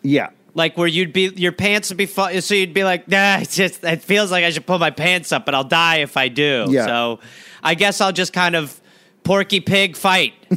[0.00, 0.30] Yeah.
[0.54, 3.84] Like where you'd be your pants would be so you'd be like nah it's just
[3.84, 6.64] it feels like I should pull my pants up but I'll die if I do.
[6.70, 6.86] Yeah.
[6.86, 7.20] so
[7.62, 8.80] I guess I'll just kind of
[9.22, 10.32] porky pig fight.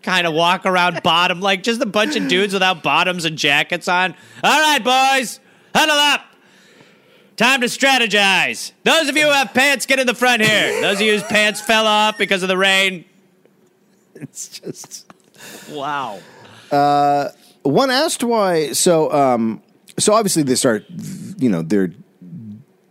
[0.00, 3.88] Kind of walk around bottom like just a bunch of dudes without bottoms and jackets
[3.88, 4.14] on.
[4.42, 5.38] All right boys
[5.74, 6.27] huddle up
[7.38, 8.72] Time to strategize.
[8.84, 10.80] Those of you who have pants, get in the front here.
[10.82, 13.04] Those of you whose pants fell off because of the rain.
[14.14, 15.06] it's just
[15.70, 16.18] Wow.
[17.62, 19.62] one asked why so um
[19.98, 20.84] so obviously they start
[21.38, 21.92] you know they're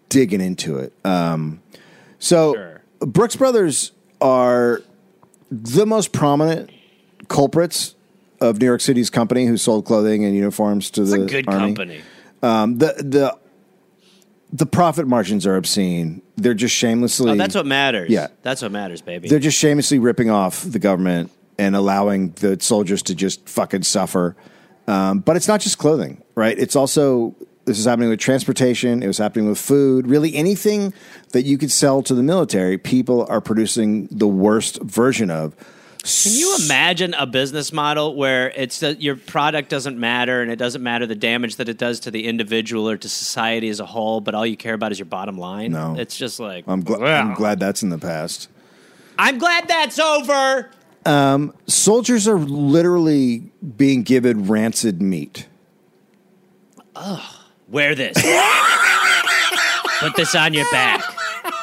[0.10, 1.62] digging into it um
[2.20, 2.82] so Sure.
[3.02, 3.92] brooks brothers
[4.22, 4.82] are
[5.52, 6.72] the most prominent
[7.28, 7.96] culprits
[8.40, 11.48] of new york city's company who sold clothing and uniforms to It's the a good
[11.50, 11.66] army.
[11.74, 12.02] company.
[12.42, 13.38] um the the
[14.52, 18.10] the profit margins are obscene they're just shamelessly Oh, that's what matters.
[18.10, 18.28] Yeah.
[18.44, 19.28] That's what matters, baby.
[19.28, 24.36] they're just shamelessly ripping off the government and allowing the soldiers to just fucking suffer.
[24.88, 26.58] Um, but it's not just clothing, right?
[26.58, 27.36] It's also
[27.66, 29.04] this is happening with transportation.
[29.04, 30.08] It was happening with food.
[30.08, 30.94] Really, anything
[31.34, 35.56] that you could sell to the military, people are producing the worst version of.
[36.08, 40.56] Can you imagine a business model where it's that your product doesn't matter and it
[40.56, 43.86] doesn't matter the damage that it does to the individual or to society as a
[43.86, 45.74] whole, but all you care about is your bottom line?
[45.74, 45.96] No.
[45.98, 48.50] It's just like I'm, gl- I'm glad that's in the past.
[49.20, 50.72] I'm glad that's over.
[51.06, 55.48] Um, soldiers are literally being given rancid meat.
[56.96, 57.34] Ugh.
[57.70, 58.16] Wear this.
[60.00, 61.02] Put this on your back.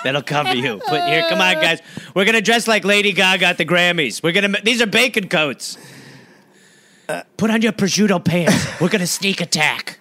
[0.04, 0.80] That'll cover you.
[0.86, 1.80] Put here, come on, guys.
[2.14, 4.22] We're gonna dress like Lady Gaga at the Grammys.
[4.22, 4.60] We're gonna.
[4.62, 5.76] These are bacon coats.
[7.36, 8.66] Put on your prosciutto pants.
[8.80, 9.98] We're gonna sneak attack.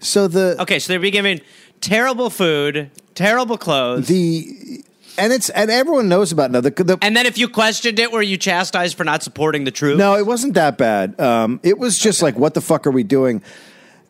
[0.00, 1.40] So the Okay, so they're being given
[1.80, 4.82] terrible food, terrible clothes, the
[5.18, 8.10] and it's and everyone knows about now the, the and then if you questioned it,
[8.12, 9.98] were you chastised for not supporting the troops?
[9.98, 11.20] No, it wasn't that bad.
[11.20, 13.42] Um, it was just like, what the fuck are we doing?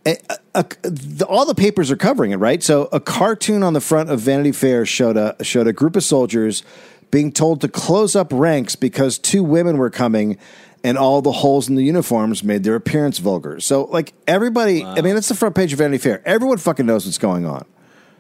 [0.05, 2.62] Uh, a- a- a- the, all the papers are covering it, right?
[2.62, 6.05] So, a cartoon on the front of Vanity Fair showed a showed a group of
[6.05, 6.62] soldiers
[7.11, 10.38] being told to close up ranks because two women were coming,
[10.82, 13.61] and all the holes in the uniforms made their appearance vulgar.
[13.61, 16.22] So, like everybody, I mean, that's the front page of Vanity Fair.
[16.26, 17.64] Everyone fucking knows what's going on.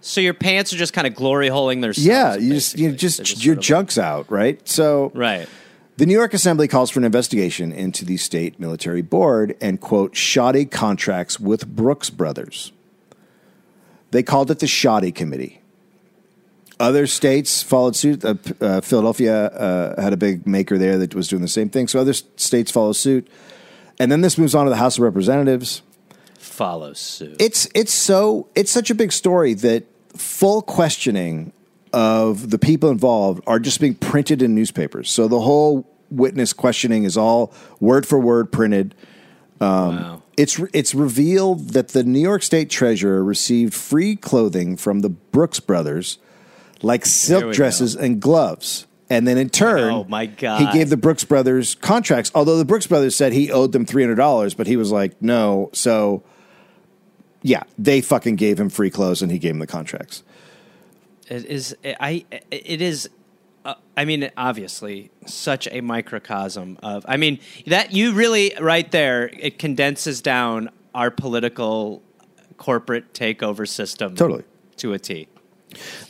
[0.04, 1.92] So your pants are just kind of glory holing their.
[1.96, 4.60] Yeah, you just you just, your junk's out, right?
[4.68, 5.48] So, Right.
[5.96, 10.16] The New York Assembly calls for an investigation into the state military board and, quote,
[10.16, 12.72] shoddy contracts with Brooks Brothers.
[14.10, 15.60] They called it the Shoddy Committee.
[16.80, 18.24] Other states followed suit.
[18.24, 21.88] Uh, uh, Philadelphia uh, had a big maker there that was doing the same thing.
[21.88, 23.28] So other states follow suit.
[23.98, 25.82] And then this moves on to the House of Representatives.
[26.38, 27.36] Follow suit.
[27.38, 29.84] It's it's so it's such a big story that
[30.16, 31.52] full questioning
[31.92, 35.10] of the people involved are just being printed in newspapers.
[35.10, 38.94] So the whole witness questioning is all word for word printed.
[39.60, 40.22] Um, wow.
[40.36, 45.60] It's it's revealed that the New York State Treasurer received free clothing from the Brooks
[45.60, 46.18] brothers,
[46.80, 48.86] like silk dresses and gloves.
[49.10, 50.58] And then in turn, Oh, my God.
[50.62, 52.32] he gave the Brooks brothers contracts.
[52.34, 55.20] Although the Brooks brothers said he owed them three hundred dollars, but he was like,
[55.20, 55.68] no.
[55.74, 56.22] So,
[57.42, 60.22] yeah, they fucking gave him free clothes, and he gave him the contracts.
[61.28, 61.76] It is.
[61.84, 62.24] I.
[62.50, 63.08] It is.
[63.64, 67.04] Uh, I mean, obviously, such a microcosm of.
[67.08, 69.30] I mean, that you really right there.
[69.38, 72.02] It condenses down our political
[72.58, 74.44] corporate takeover system Totally.
[74.76, 75.28] to a T.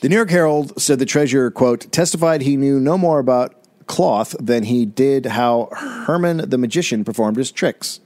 [0.01, 3.55] The New York Herald said the treasurer, quote, testified he knew no more about
[3.87, 5.69] cloth than he did how
[6.07, 8.01] Herrmann the magician performed his tricks.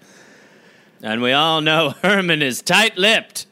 [1.03, 3.47] And we all know Herrmann is tight-lipped.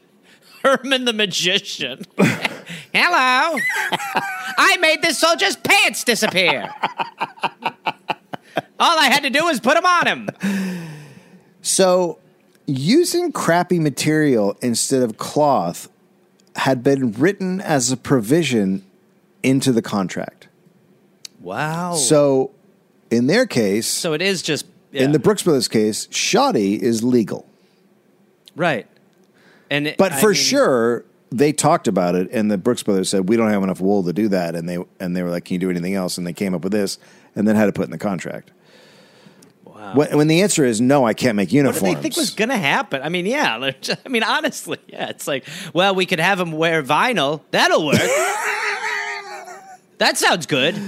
[0.63, 2.05] Herrmann the magician.
[2.97, 3.59] Hello.
[4.57, 6.69] I made this soldier's pants disappear.
[8.79, 10.29] all I had to do was put them on him.
[11.61, 12.19] So,
[12.65, 15.89] using crappy material instead of cloth
[16.55, 18.85] had been written as a provision
[19.43, 20.47] into the contract.
[21.41, 21.95] Wow.
[21.95, 22.51] So,
[23.11, 27.45] in their case, so it is just in the Brooks Brothers case, shoddy is legal.
[28.55, 28.87] right.
[29.69, 33.09] And it- But I for mean, sure, they talked about it, and the Brooks Brothers
[33.09, 35.45] said we don't have enough wool to do that, and they and they were like,
[35.45, 36.97] "Can you do anything else?" And they came up with this,
[37.35, 38.51] and then had to put in the contract.
[39.63, 39.93] Wow.
[39.95, 41.81] When, when the answer is no, I can't make uniforms.
[41.81, 43.01] What did they think was going to happen?
[43.01, 43.71] I mean, yeah.
[43.81, 45.09] just- I mean, honestly, yeah.
[45.09, 47.41] It's like, well, we could have them wear vinyl.
[47.51, 47.95] That'll work.
[49.97, 50.79] that sounds good.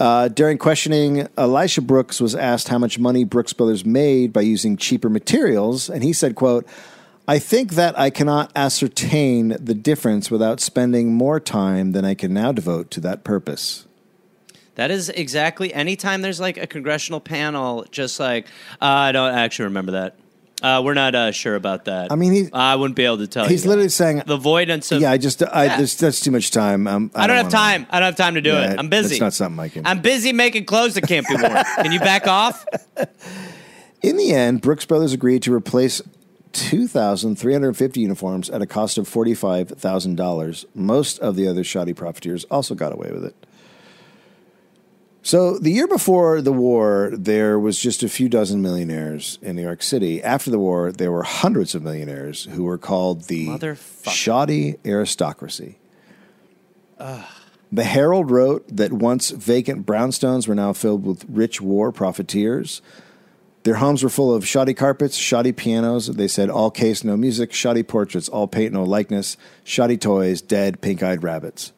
[0.00, 4.76] Uh, during questioning, Elisha Brooks was asked how much money Brooks Brothers made by using
[4.76, 6.66] cheaper materials, and he said, "quote
[7.28, 12.34] I think that I cannot ascertain the difference without spending more time than I can
[12.34, 13.86] now devote to that purpose."
[14.74, 15.72] That is exactly.
[15.72, 18.46] Anytime there's like a congressional panel, just like
[18.80, 20.16] uh, I don't actually remember that.
[20.62, 22.12] Uh, we're not uh, sure about that.
[22.12, 23.44] I mean, he- I wouldn't be able to tell.
[23.44, 23.50] You.
[23.50, 25.02] He's you literally saying, the avoidance of.
[25.02, 25.76] "Yeah, I just, I, Yeah.
[25.78, 26.86] there's, that's too much time.
[26.86, 27.86] Um, I don't have wanna- time.
[27.90, 28.78] I don't have time to do Yeah, it.
[28.78, 29.16] I'm busy.
[29.16, 31.64] it's not something I can- I'm busy making clothes that can't be worn.
[31.82, 32.64] can you back off?
[34.02, 36.00] In the end, Brooks Brothers agreed to replace
[36.52, 40.64] 2,350 uniforms at a cost of $45,000.
[40.74, 43.34] Most of the other shoddy profiteers also got away with it.
[45.24, 49.62] So, the year before the war, there was just a few dozen millionaires in New
[49.62, 50.20] York City.
[50.20, 53.46] After the war, there were hundreds of millionaires who were called the
[54.10, 55.78] shoddy aristocracy.
[57.70, 62.82] The Herald wrote that once vacant brownstones were now filled with rich war profiteers.
[63.64, 66.08] Their homes were full of shoddy carpets, shoddy pianos.
[66.08, 70.80] They said all case, no music, shoddy portraits, all paint, no likeness, shoddy toys, dead,
[70.80, 71.72] pink eyed rabbits.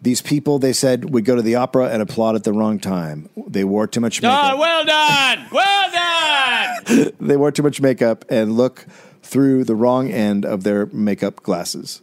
[0.00, 3.28] These people, they said, would go to the opera and applaud at the wrong time.
[3.48, 4.54] They wore too much ah, makeup.
[4.54, 5.46] Oh, well done.
[5.50, 7.12] Well done.
[7.20, 8.86] They wore too much makeup and look
[9.22, 12.00] through the wrong end of their makeup glasses.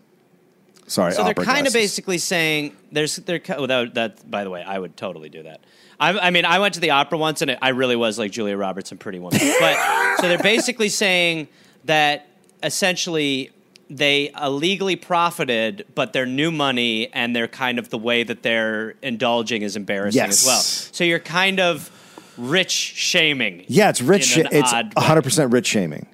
[0.87, 4.29] Sorry, So they're kind of basically saying there's they're without that.
[4.29, 5.61] By the way, I would totally do that.
[5.99, 8.31] I, I mean, I went to the opera once, and it, I really was like
[8.31, 9.39] Julia Roberts and Pretty Woman.
[9.59, 11.47] But so they're basically saying
[11.85, 12.27] that
[12.61, 13.51] essentially
[13.89, 18.95] they illegally profited, but their new money and they're kind of the way that they're
[19.01, 20.41] indulging is embarrassing Yes.
[20.41, 20.59] as well.
[20.59, 21.91] So you're kind of
[22.37, 23.63] rich shaming.
[23.67, 24.37] Yeah, it's rich.
[24.37, 26.07] an It's 100% rich shaming.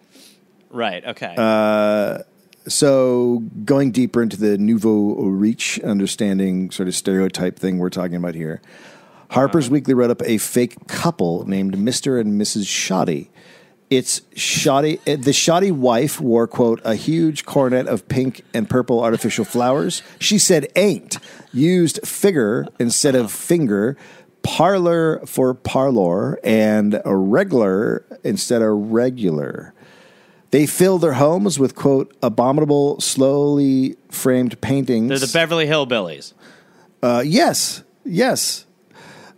[0.69, 1.03] right.
[1.05, 1.33] Okay.
[1.37, 2.19] Uh,
[2.67, 8.35] So, going deeper into the nouveau riche understanding sort of stereotype thing we're talking about
[8.35, 8.61] here,
[9.31, 12.19] Harper's Weekly wrote up a fake couple named Mr.
[12.19, 12.67] and Mrs.
[12.67, 13.31] Shoddy.
[13.89, 14.99] It's shoddy.
[15.07, 20.01] eh, The shoddy wife wore, quote, a huge coronet of pink and purple artificial flowers.
[20.19, 21.17] She said ain't,
[21.51, 23.97] used figure instead of finger,
[24.43, 29.73] parlor for parlor, and a regular instead of regular.
[30.51, 35.07] They fill their homes with, quote, abominable, slowly framed paintings.
[35.09, 36.33] they're the Beverly Hillbillies.
[37.01, 38.65] Uh, yes, yes.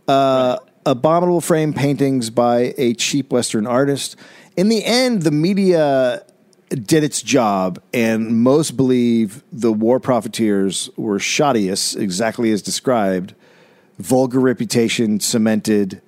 [0.08, 4.18] Uh, Abominable frame paintings by a cheap Western artist.
[4.58, 6.24] In the end, the media
[6.70, 13.34] did its job, and most believe the war profiteers were shoddiest, exactly as described.
[13.98, 16.02] Vulgar reputation cemented,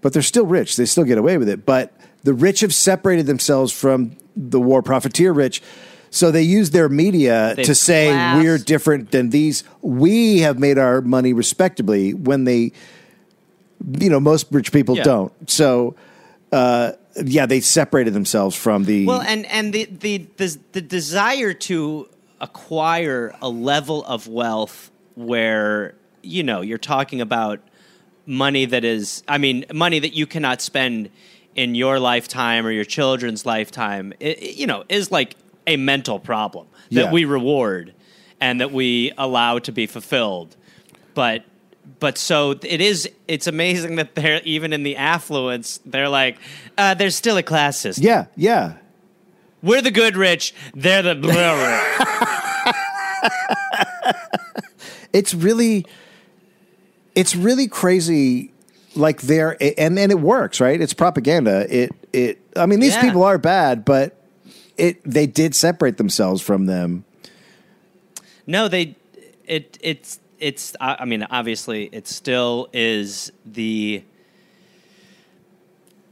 [0.00, 0.74] but they're still rich.
[0.74, 1.64] They still get away with it.
[1.64, 1.92] But
[2.22, 5.62] the rich have separated themselves from the war profiteer rich.
[6.10, 9.62] So they use their media They've to say classed- we're different than these.
[9.80, 12.72] We have made our money respectably when they,
[13.98, 15.04] you know, most rich people Yeah.
[15.04, 15.50] don't.
[15.50, 15.94] So,
[16.52, 16.92] uh,
[17.24, 19.06] yeah, they separated themselves from the.
[19.06, 22.08] Well, and and the, the the the desire to
[22.40, 27.60] acquire a level of wealth where you know you're talking about
[28.26, 31.10] money that is, I mean, money that you cannot spend
[31.54, 34.12] in your lifetime or your children's lifetime.
[34.20, 35.36] i- i- you know, is like
[35.66, 37.10] a mental problem that Yeah.
[37.12, 37.92] we reward
[38.40, 40.56] and that we allow to be fulfilled,
[41.14, 41.44] but.
[41.98, 43.08] But so it is.
[43.26, 45.80] It's amazing that they're even in the affluence.
[45.84, 46.38] They're like,
[46.78, 48.04] uh, there's still a class system.
[48.06, 48.74] yeah, yeah.
[49.62, 50.54] We're the good rich.
[50.74, 52.76] They're the blah rich.
[55.12, 55.84] it's really
[57.14, 58.52] it's really crazy
[58.96, 63.02] like there and and it works right it's propaganda it it i mean these Yeah.
[63.02, 64.16] people are bad but
[64.76, 67.04] it they did separate themselves from them
[68.46, 68.96] no, they.
[69.46, 70.74] It it's it's.
[70.80, 74.02] I I mean, obviously, it still is the.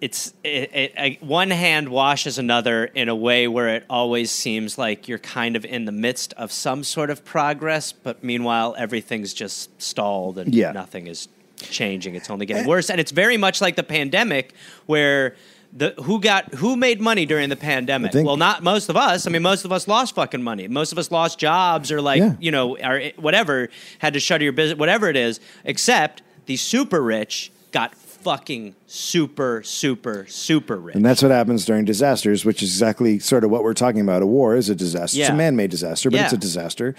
[0.01, 4.79] It's it, it, I- one hand washes another in a way where it always seems
[4.79, 9.35] like you're kind of in the midst of some sort of progress, but meanwhile everything's
[9.35, 10.71] just stalled and Yeah.
[10.71, 11.27] nothing is
[11.61, 12.15] changing.
[12.15, 14.55] It's only getting worse, and it's very much like the pandemic
[14.87, 15.37] where.
[15.71, 18.15] The, who got who made money during the pandemic?
[18.15, 19.27] Well, not most of us.
[19.27, 20.67] I mean, most of us lost fucking money.
[20.67, 22.37] Most of us lost jobs or like Yeah.
[22.41, 25.41] you know, or whatever, had to shutter your business, whatever it is.
[25.67, 30.97] Except the super rich got fucking super, super, super rich.
[30.97, 34.23] and that's what happens during disasters which is exactly sort of what we're talking about
[34.23, 36.25] a war is a disaster it's a man-made disaster but Yeah.
[36.25, 36.95] it's a disaster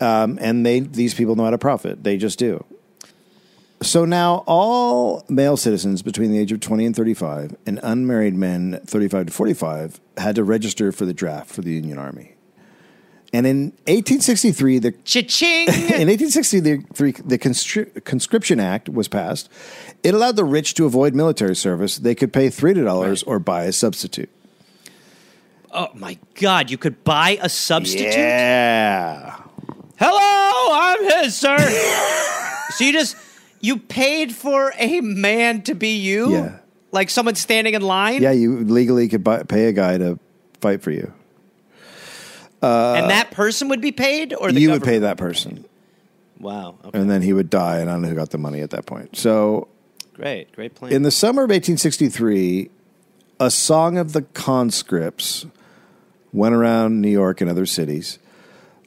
[0.00, 2.64] um, and they these people know how to profit they just do
[3.84, 8.80] So now all male citizens between the age of 20 and 35 and unmarried men
[8.86, 12.34] 35 to 45 had to register for the draft for the Union Army.
[13.34, 15.68] And in 1863, the Cha-ching!
[15.68, 19.50] in 1863, the Conscri- Conscription Act was passed.
[20.02, 21.98] It allowed the rich to avoid military service.
[21.98, 24.30] They could pay $300 or buy a substitute.
[25.72, 28.14] oh my God, you could buy a substitute?
[28.14, 29.36] Yeah.
[29.98, 31.58] Hello, I'm his, sir.
[32.70, 33.16] so you just,
[33.64, 36.32] you paid for a man to be you?
[36.32, 36.58] Yeah.
[36.92, 38.22] Like someone standing in line?
[38.22, 40.18] Yeah, you legally could buy, pay a guy to
[40.60, 41.12] fight for you.
[42.62, 44.34] and that person would be paid?
[44.34, 45.64] Or the you would pay that person.
[46.38, 46.76] Wow.
[46.84, 46.98] Okay.
[46.98, 48.86] And then he would die, and I don't know who got the money at that
[48.86, 49.16] point.
[49.16, 49.68] So
[50.14, 50.52] Great.
[50.52, 50.92] Great plan.
[50.92, 52.70] In the summer of 1863,
[53.40, 55.46] a song of the conscripts
[56.32, 58.18] went around New York and other cities.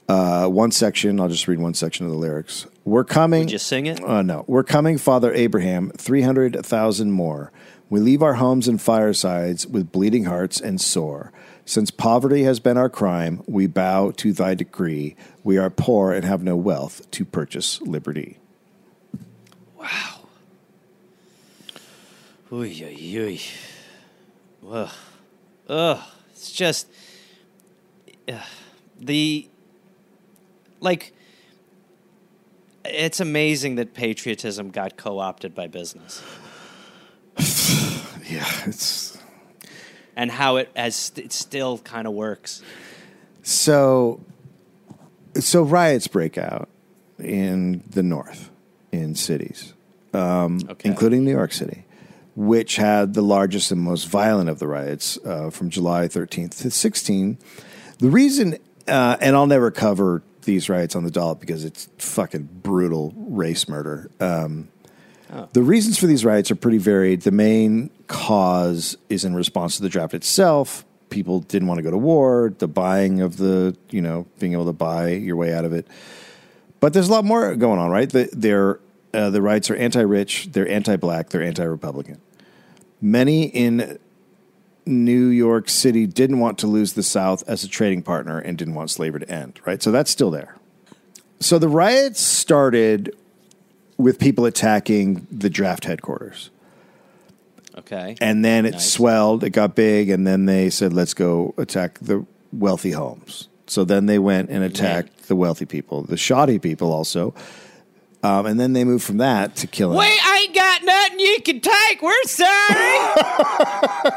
[0.08, 2.66] Uh, one section, I'll just read one section of the lyrics.
[2.88, 3.42] We're coming.
[3.42, 4.02] Would you sing it?
[4.02, 4.46] Uh, no.
[4.48, 7.52] We're coming, Father Abraham, 300,000 more.
[7.90, 11.34] We leave our homes and firesides with bleeding hearts and sore.
[11.66, 15.18] Since poverty has been our crime, we bow to thy decree.
[15.44, 18.38] We are poor and have no wealth to purchase liberty.
[19.78, 20.22] Wow.
[22.54, 23.42] Oy, oy, oy.
[24.66, 24.92] Ugh.
[25.68, 26.00] Ugh.
[26.32, 26.88] It's just
[28.30, 28.42] ugh.
[28.98, 29.50] the
[30.80, 31.12] like.
[32.90, 36.22] It's amazing that patriotism got co-opted by business,
[38.30, 39.18] Yeah, it's.
[40.16, 42.62] and how it as it still kind of works.
[43.44, 44.20] So,
[45.36, 46.68] so riots break out
[47.20, 48.50] in the north,
[48.92, 49.74] in cities,
[50.14, 50.90] Okay.
[50.90, 51.86] including New York City,
[52.36, 56.70] which had the largest and most violent of the riots uh, from July 13th to
[56.72, 57.38] 16.
[58.00, 58.58] The reason,
[58.88, 63.70] uh, and I'll never cover these riots on the dollop because it's fucking brutal race
[63.70, 64.10] murder.
[64.20, 64.70] Um,
[65.54, 67.22] The reasons for these riots are pretty varied.
[67.22, 70.86] The main cause is in response to the draft itself.
[71.10, 74.66] People didn't want to go to war, the buying of the, you know, being able
[74.66, 75.86] to buy your way out of it.
[76.80, 78.10] But there's a lot more going on, right?
[78.10, 78.80] The, they're,
[79.14, 82.22] uh, the riots are anti rich, they're anti black, they're anti Republican.
[83.02, 84.00] Many in
[84.88, 88.74] New York City didn't want to lose the South as a trading partner and didn't
[88.74, 89.82] want slavery to end, right?
[89.84, 90.56] So that's still there.
[91.40, 93.16] So the riots started
[93.98, 96.50] with people attacking the draft headquarters.
[97.78, 98.16] Okay.
[98.22, 98.92] And then it Nice.
[98.92, 103.50] swelled, it got big, and then they said, let's go attack the wealthy homes.
[103.68, 107.34] So then they went and attacked the wealthy people, the shoddy people also.
[108.24, 109.98] Um, and then they moved from that to killing.
[109.98, 112.02] we ain't got nothing you can take.
[112.02, 113.00] We're sorry.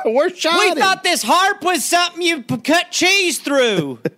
[0.15, 0.75] we're shoddy.
[0.75, 3.99] we thought this harp was something you p- cut cheese through.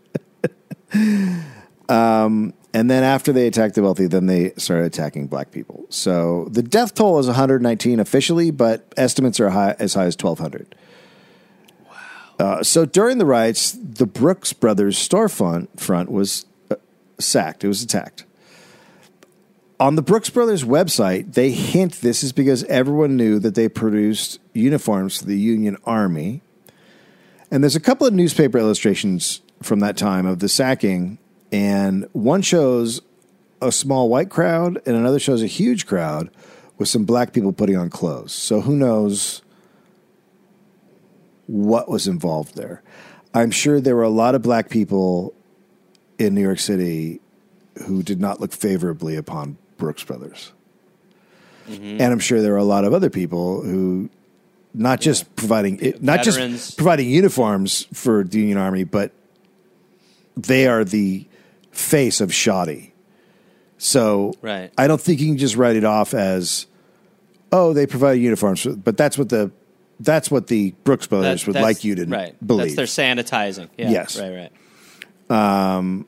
[2.74, 5.84] And then after they attacked the wealthy, then they started attacking black people.
[5.90, 10.74] So the death toll is 119 officially, but estimates are high, as high as 1,200.
[11.84, 11.96] Wow.
[12.38, 16.76] Uh, so during the riots, the Brooks Brothers storefront front was uh,
[17.18, 17.62] sacked.
[17.62, 18.24] It was attacked.
[19.82, 24.38] On the Brooks Brothers website, they hint this is because everyone knew that they produced
[24.52, 26.40] uniforms for the Union Army.
[27.50, 31.18] And there's a couple of newspaper illustrations from that time of the sacking,
[31.50, 33.02] and one shows
[33.60, 36.30] a small white crowd, and another shows a huge crowd
[36.78, 38.32] with some black people putting on clothes.
[38.32, 39.42] So who knows
[41.48, 42.84] what was involved there?
[43.34, 45.34] I'm sure there were a lot of black people
[46.20, 47.20] in New York City
[47.88, 50.52] who did not look favorably upon Brooks Brothers.
[51.68, 54.10] And I'm sure there are a lot of other people who
[54.74, 56.66] not just providing not Veterans.
[56.66, 59.12] just providing uniforms for the Union Army, but
[60.36, 61.26] they are the
[61.70, 62.92] face of shoddy.
[63.78, 64.72] So Right.
[64.78, 66.66] I don't think you can just write it off as,
[67.52, 69.50] oh, they provide uniforms, but that's what the
[70.00, 72.34] that's what the Brooks Brothers That- would like you to right.
[72.44, 72.74] believe.
[72.74, 73.68] That's their sanitizing.
[73.78, 74.18] Yeah, Yes.
[74.18, 74.50] Right.
[75.30, 75.76] Right.
[75.76, 76.06] Um,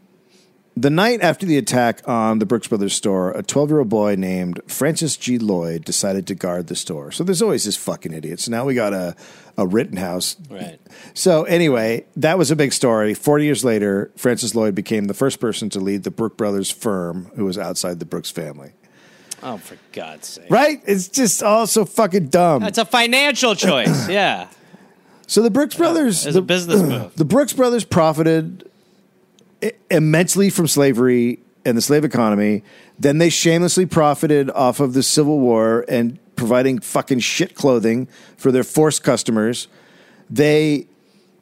[0.76, 4.16] The night after the attack on the Brooks Brothers store, a 12 year old boy
[4.16, 5.38] named Francis G.
[5.38, 7.12] Lloyd decided to guard the store.
[7.12, 8.40] So there's always this fucking idiot.
[8.40, 9.14] So now we got a,
[9.56, 10.36] a Rittenhouse.
[10.50, 10.80] Right.
[11.14, 13.14] So anyway, that was a big story.
[13.14, 17.30] 40 years later, Francis Lloyd became the first person to lead the Brooks Brothers firm
[17.36, 18.72] who was outside the Brooks family.
[19.44, 20.50] Oh, for God's sake!
[20.50, 20.82] Right?
[20.86, 22.62] It's just all so fucking dumb.
[22.62, 24.08] It's a financial choice.
[24.08, 24.48] Yeah,
[25.26, 27.14] So the Brooks Brothers, the, a business move.
[27.16, 28.70] the Brooks Brothers profited
[29.90, 32.62] immensely from slavery and the slave economy.
[32.98, 38.52] Then they shamelessly profited off of the Civil War and providing fucking shit clothing for
[38.52, 39.68] their forced customers.
[40.28, 40.86] They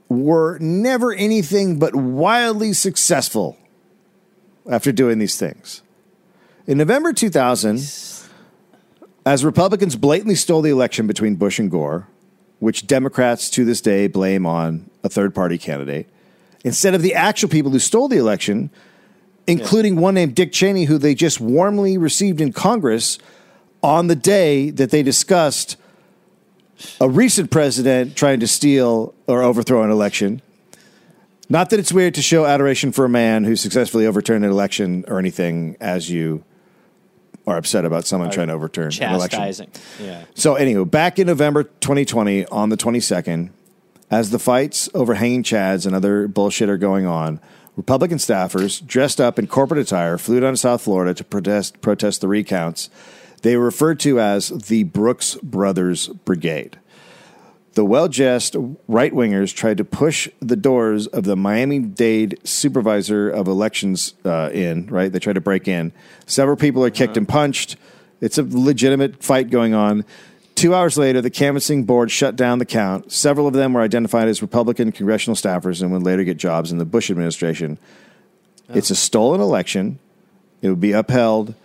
[0.09, 3.57] were never anything but wildly successful
[4.71, 5.83] after doing these things.
[6.67, 7.81] In November 2000,
[9.25, 12.09] As Republicans blatantly stole the election between Bush and Gore,
[12.59, 16.09] which Democrats to this day blame on a third party candidate,
[16.65, 18.71] instead of the actual people who stole the election,
[19.47, 23.19] including one named Dick Cheney, who they just warmly received in Congress
[23.83, 25.77] on the day that they discussed
[27.01, 30.41] a recent president trying to steal or overthrow an election.
[31.49, 35.05] Not that it's weird to show adoration for a man who successfully overturned an election
[35.09, 36.45] or anything as you
[37.47, 39.67] are upset about someone trying to overturn an election.
[40.01, 40.25] Yeah.
[40.35, 43.51] So, anyway, back in November 2020, on the 22nd,
[44.13, 47.41] as the fights over hanging chads and other bullshit are going on,
[47.77, 52.21] Republican staffers dressed up in corporate attire flew down to South Florida to protest protest
[52.21, 52.91] the recounts.
[53.41, 56.79] They were referred to as the Brooks Brothers Brigade.
[57.73, 58.55] The well dressed
[58.87, 64.51] right wingers tried to push the doors of the Miami Dade supervisor of elections uh,
[64.53, 65.11] in, right?
[65.11, 65.91] They tried to break in.
[66.27, 67.77] Several people are kicked and punched.
[68.21, 70.05] It's a legitimate fight going on.
[70.63, 73.11] Two hours later, the canvassing board shut down the count.
[73.11, 76.79] Several of them were identified as Republican congressional staffers and would later get jobs in
[76.79, 77.79] the Bush administration.
[78.69, 79.99] It's a stolen election.
[80.61, 81.57] It would be upheld,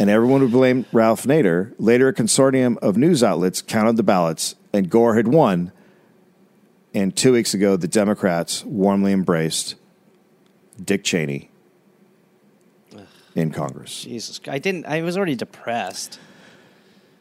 [0.00, 1.74] and everyone would blame Ralph Nader.
[1.78, 5.70] Later, a consortium of news outlets counted the ballots, and Gore had won.
[6.94, 9.74] And two weeks ago, the Democrats warmly embraced
[10.82, 11.50] Dick Cheney
[13.34, 14.04] in Congress.
[14.04, 14.40] Jesus.
[14.48, 14.86] I didn't.
[14.86, 16.18] I was already depressed.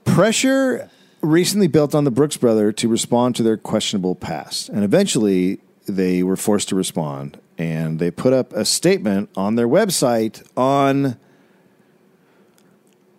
[0.06, 0.90] Pressure
[1.22, 6.23] recently built on the Brooks brother to respond to their questionable past, and eventually they
[6.23, 7.39] were forced to respond.
[7.57, 11.18] And they put up a statement on their website on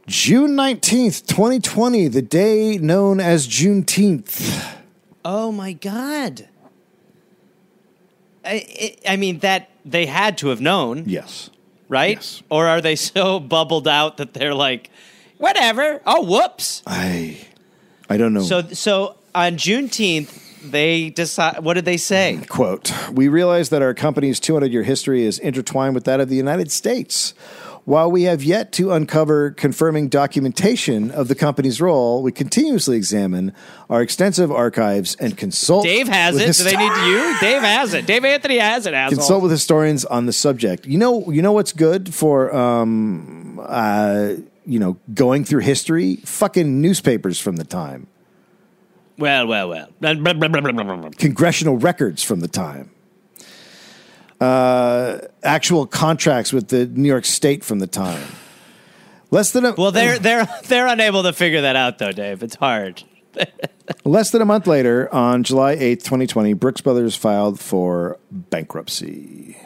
[0.06, 4.76] June 19th, 2020, the day known as Juneteenth.
[5.24, 6.48] Oh my god.
[8.44, 11.50] I, I mean that they had to have known, Yes.
[11.88, 12.16] right?
[12.16, 12.42] Yes.
[12.48, 14.88] Or are they so bubbled out that they're like,
[15.36, 16.00] whatever.
[16.06, 16.82] Oh, whoops.
[16.86, 17.38] I
[18.08, 18.42] I don't know.
[18.42, 21.60] So so on Juneteenth, they decide.
[21.62, 22.40] What did they say?
[22.48, 26.36] Quote, we realize that our company's 200 year history is intertwined with that of the
[26.36, 27.34] United States.
[27.88, 33.54] While we have yet to uncover confirming documentation of the company's role, we continuously examine
[33.88, 35.84] our extensive archives and consult.
[35.84, 36.54] Dave has it.
[36.54, 37.40] Do they need you?
[37.40, 38.04] Dave has it.
[38.04, 38.92] Dave Anthony has it.
[38.92, 39.16] Asshole.
[39.16, 40.84] consult with historians on the subject.
[40.84, 44.34] You know, you know what's good for um, uh,
[44.68, 46.16] you know going through history?
[46.16, 48.06] Fucking newspapers from the time,
[49.18, 49.88] well, well, well.
[51.18, 52.90] Congressional records from the time.
[54.40, 58.24] Uh, actual contracts with the New York State from the time.
[59.32, 62.44] Less than a Well, they're they're they're unable to figure that out though, Dave.
[62.44, 63.02] It's hard.
[64.04, 69.56] less than a month later, on July eighth, twenty twenty, Brooks Brothers filed for bankruptcy.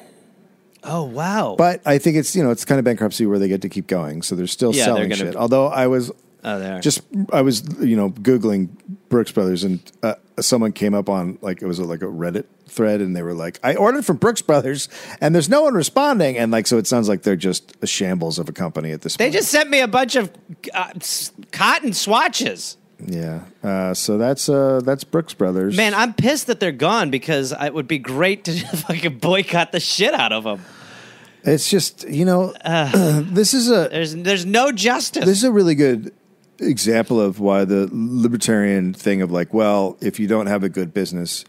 [0.85, 1.55] Oh wow.
[1.57, 3.87] But I think it's you know it's kind of bankruptcy where they get to keep
[3.87, 5.37] going, so they're still Yeah, they're selling gonna- shit.
[5.37, 6.11] Although I was
[6.45, 6.81] oh, there.
[6.81, 7.03] just
[7.33, 8.69] I was you know googling
[9.09, 13.01] Brooks Brothers and uh, someone came up on like it was like a Reddit thread
[13.03, 14.89] and they were like I ordered from Brooks Brothers
[15.21, 18.39] and there's no one responding and like so it sounds like they're just a shambles
[18.39, 19.19] of a company at this point.
[19.19, 19.35] they point.
[19.35, 20.33] just sent me a bunch of
[20.73, 22.77] uh, s- cotton swatches.
[23.07, 23.43] Yeah.
[23.63, 25.77] Uh, so that's uh, that's Brooks Brothers.
[25.77, 29.81] Man, I'm pissed that they're gone because it would be great to fucking boycott the
[29.81, 30.65] shit out of them.
[31.45, 35.25] it's just you know this is a There's there's no justice.
[35.25, 36.13] this is a really good
[36.59, 40.95] example of why the libertarian thing of like, well, if you don't have a good
[40.95, 41.45] business,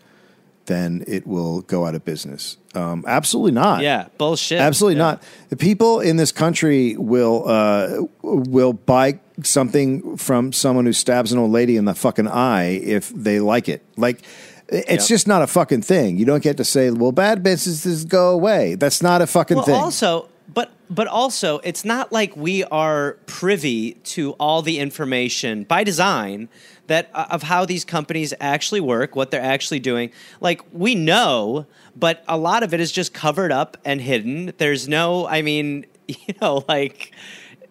[0.66, 2.58] then it will go out of business.
[2.76, 3.82] Um, absolutely not.
[3.84, 4.60] yeah, bullshit.
[4.60, 5.04] Absolutely Yeah.
[5.04, 5.24] not.
[5.50, 11.40] The people in this country will uh, will buy something from someone who stabs an
[11.40, 13.84] old lady in the fucking eye if they like it.
[13.98, 14.22] Like
[14.70, 15.16] it's Yeah.
[15.16, 16.18] just not a fucking thing.
[16.18, 19.66] You don't get to say, "Well, bad businesses go away." That's not a fucking Well,
[19.66, 19.76] thing.
[19.76, 25.84] also, but but also, it's not like we are privy to all the information by
[25.84, 26.48] design
[26.88, 30.12] that uh, of how these companies actually work, what they're actually doing.
[30.42, 31.66] Like we know,
[31.96, 34.54] but a lot of it is just covered up and hidden.
[34.58, 37.12] There's no, I mean, you know, like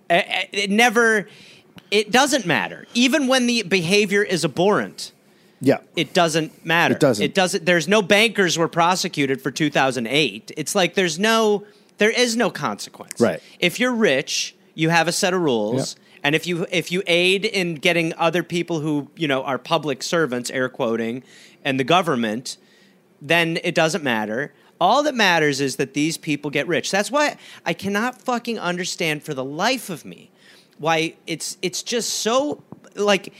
[0.08, 1.28] it never.
[1.90, 5.12] It doesn't matter, even when the behavior is abhorrent
[5.62, 5.78] yeah.
[5.96, 6.94] it doesn't matter.
[6.94, 7.24] It doesn't.
[7.24, 7.64] It doesn't.
[7.64, 10.50] There's no bankers were prosecuted for 2008.
[10.56, 11.64] It's like there's no,
[11.98, 13.20] there is no consequence.
[13.20, 13.40] Right.
[13.60, 16.01] If you're rich, you have a set of rules, Yep.
[16.22, 20.02] And if you if you aid in getting other people who you know are public
[20.02, 21.22] servants, air quoting,
[21.64, 22.56] and the government,
[23.20, 24.52] then it doesn't matter.
[24.80, 26.90] All that matters is that these people get rich.
[26.90, 30.30] That's why I cannot fucking understand for the life of me
[30.78, 32.62] why it's it's just so
[32.96, 33.32] like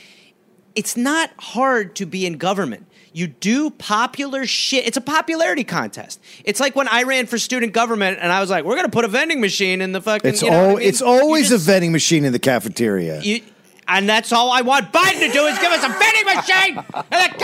[0.74, 2.86] it's not hard to be in government.
[3.12, 4.86] You do popular shit.
[4.86, 6.20] It's a popularity contest.
[6.44, 8.93] It's like when I ran for student government and I was like, we're going to
[8.93, 10.30] put a vending machine in the fucking.
[10.30, 10.89] It's you know what I mean?
[10.89, 13.20] it's always You a vending machine in the cafeteria.
[13.20, 13.43] You,
[13.86, 17.32] and that's all I want Biden to do is give us a vending machine and
[17.32, 17.36] a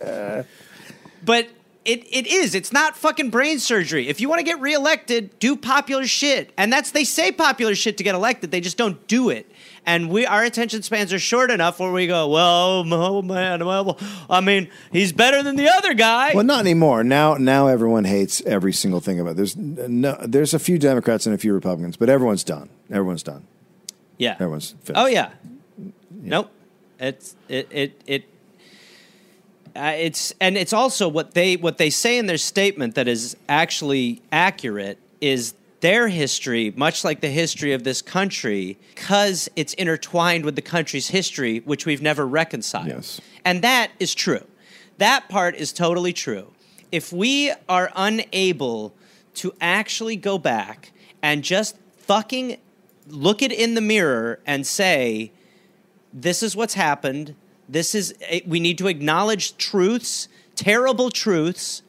[0.00, 0.46] cafeteria.
[1.24, 1.48] But
[1.84, 2.54] it, it is.
[2.54, 4.08] It's not fucking brain surgery.
[4.08, 6.52] If you want to get reelected, do popular shit.
[6.56, 8.50] And that's they say popular shit to get elected.
[8.50, 9.50] They just don't do it.
[9.88, 13.96] And we our attention spans are short enough where we go, well, oh man, well,
[14.28, 16.34] I mean, he's better than the other guy.
[16.34, 17.04] Well, not anymore.
[17.04, 19.36] Now, now everyone hates every single thing about it.
[19.36, 22.68] There's no, there's a few Democrats and a few Republicans, but everyone's done.
[22.90, 23.46] Everyone's done.
[24.18, 24.32] yeah.
[24.32, 25.00] Everyone's finished.
[25.00, 25.30] Oh yeah.
[26.10, 26.50] Nope.
[26.98, 28.24] It's it it it.
[29.76, 33.36] Uh, it's and it's also what they what they say in their statement that is
[33.48, 35.54] actually accurate is
[35.86, 41.06] their history, much like the history of this country, because it's intertwined with the country's
[41.06, 42.88] history, which we've never reconciled.
[42.88, 43.20] Yes.
[43.44, 44.44] And that is true.
[44.98, 46.52] That part is totally true.
[46.90, 48.94] If we are unable
[49.34, 50.90] to actually go back
[51.22, 52.56] and just fucking
[53.06, 55.30] look it in the mirror and say,
[56.12, 57.36] this is what's happened.
[57.68, 60.26] This is, eh, we need to acknowledge truths,
[60.56, 61.82] terrible truths,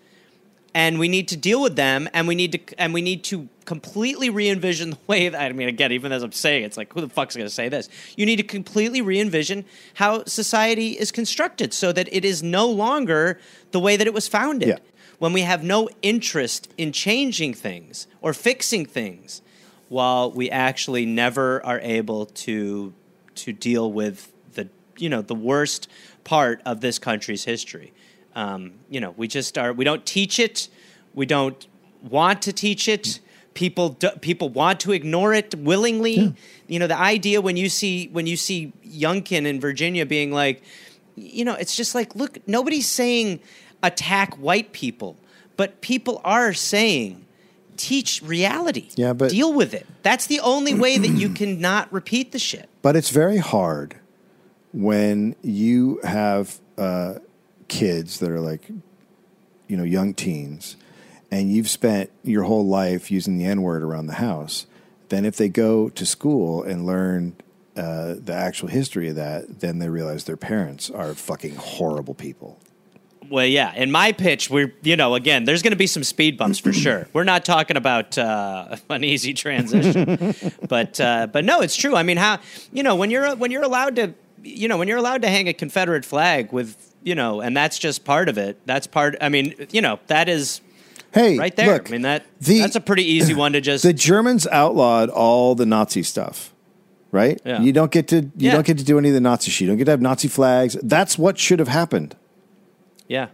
[0.77, 3.49] and we need to deal with them and we need to and we need to
[3.65, 7.01] completely re-envision the way that, i mean again even as i'm saying it's like who
[7.01, 7.89] the fuck's going to say this?
[8.15, 13.39] You need to completely re-envision how society is constructed so that it is no longer
[13.71, 14.69] the way that it was founded.
[14.69, 14.77] Yeah.
[15.17, 19.41] when we have no interest in changing things or fixing things
[19.89, 22.93] while we actually never are able to
[23.33, 25.89] to deal with the you know the worst
[26.23, 27.93] part of this country's history
[28.35, 30.69] um, you know we just are we don't teach it.
[31.13, 31.67] We don't
[32.01, 33.19] want to teach it.
[33.53, 36.35] People do, people want to ignore it willingly.
[36.67, 40.63] You know the idea when you see when you see youngkin in virginia being like
[41.15, 43.39] you know it's just like look nobody's saying
[43.81, 45.17] attack white people
[45.57, 47.25] but people are saying
[47.77, 48.89] teach reality.
[48.95, 49.85] Yeah, but- deal with it.
[50.03, 52.69] That's the only way that you can not repeat the shit.
[52.81, 53.95] But it's very hard
[54.73, 57.15] when you have uh,
[57.67, 58.69] kids that are like,
[59.67, 60.77] you know, young teens,
[61.31, 64.65] and you've spent your whole life using the N word around the house.
[65.09, 67.35] Then, if they go to school and learn
[67.77, 72.59] uh, the actual history of that, then they realize their parents are fucking horrible people.
[73.29, 73.73] Well, yeah.
[73.75, 76.73] In my pitch, we're you know again, there's going to be some speed bumps for
[76.73, 77.07] sure.
[77.13, 80.33] We're not talking about uh, an easy transition,
[80.69, 81.95] but uh, but no, it's true.
[81.95, 82.39] I mean, how
[82.71, 84.13] you know when you're when you're allowed to
[84.43, 87.79] you know when you're allowed to hang a Confederate flag with you know, and that's
[87.79, 88.59] just part of it.
[88.65, 89.15] That's part.
[89.21, 90.59] I mean, you know, that is
[91.13, 91.67] Hey, right there.
[91.73, 95.09] look, I mean that the- that's a pretty easy one to just the Germans outlawed
[95.09, 96.53] all the Nazi stuff,
[97.11, 97.39] right?
[97.45, 97.61] Yeah.
[97.61, 98.51] You don't get to you Yeah.
[98.51, 99.61] don't get to do any of the Nazi shit.
[99.61, 100.75] You don't get to have Nazi flags.
[100.83, 102.15] That's what should have happened.
[103.07, 103.27] Yeah,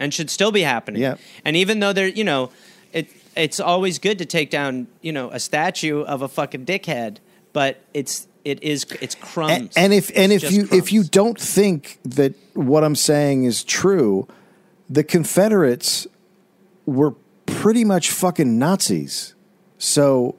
[0.00, 1.00] and should still be happening.
[1.00, 1.14] Yeah.
[1.44, 2.50] and even though they're you know,
[2.92, 7.18] it it's always good to take down you know a statue of a fucking dickhead,
[7.52, 9.76] but it's it is it's crumbs.
[9.76, 13.44] And, and if and It's if you if you don't think that what I'm saying
[13.44, 14.26] is true,
[14.88, 16.06] the Confederates
[16.86, 17.14] were
[17.46, 19.34] pretty much fucking Nazis.
[19.78, 20.36] So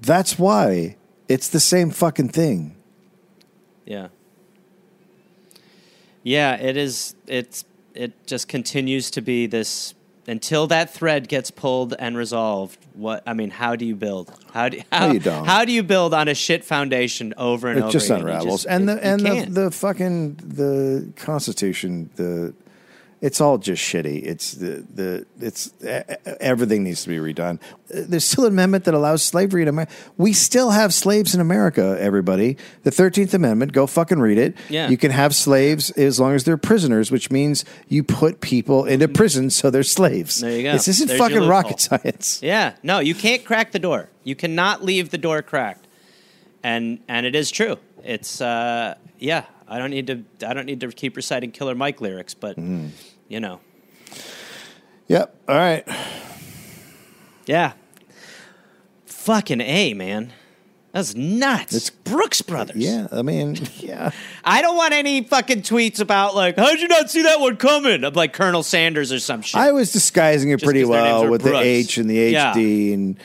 [0.00, 0.96] that's why
[1.28, 2.76] it's the same fucking thing.
[3.84, 4.08] Yeah.
[6.22, 7.14] Yeah, it is.
[7.26, 7.64] It's
[7.94, 9.94] it just continues to be this
[10.28, 12.78] until that thread gets pulled and resolved.
[12.94, 14.32] What I mean, how do you build?
[14.52, 15.44] How do how, you don't.
[15.44, 17.92] how do you build on a shit foundation over and It over?
[17.92, 18.20] just again?
[18.20, 18.62] Unravels.
[18.62, 22.54] just- and the and the, the fucking the Constitution, the
[23.20, 24.24] it's all just shitty.
[24.24, 25.72] It's the the it's
[26.40, 27.58] everything needs to be redone.
[27.88, 29.92] There's still an amendment that allows slavery in America.
[30.16, 31.96] We still have slaves in America.
[31.98, 33.72] Everybody, the Thirteenth Amendment.
[33.72, 34.54] Go fucking read it.
[34.68, 34.88] Yeah.
[34.88, 39.08] you can have slaves as long as they're prisoners, which means you put people into
[39.08, 40.40] prison so they're slaves.
[40.40, 40.72] There you go.
[40.72, 42.40] This isn't There's fucking rocket science.
[42.42, 44.08] Yeah, no, you can't crack the door.
[44.22, 45.86] You cannot leave the door cracked,
[46.62, 47.78] and and it is true.
[48.04, 49.44] It's uh, yeah.
[49.68, 50.24] I don't need to.
[50.46, 52.90] I don't need to keep reciting Killer Mike lyrics, but Mm.
[53.28, 53.60] you know,
[55.08, 55.34] Yep.
[55.48, 55.84] All right.
[57.46, 57.72] yeah.
[59.06, 60.32] Fucking a man.
[60.92, 61.74] That's nuts.
[61.74, 62.76] It's- Brooks Brothers.
[62.76, 63.08] Yeah.
[63.12, 64.10] I mean, yeah.
[64.44, 68.04] I don't want any fucking tweets about like, how'd you not see that one coming?
[68.04, 69.60] Of like Colonel Sanders or some shit.
[69.60, 71.58] I was disguising it Just pretty 'cause their names well with Brooks.
[71.58, 72.52] the H and the Yeah.
[72.54, 73.18] HD and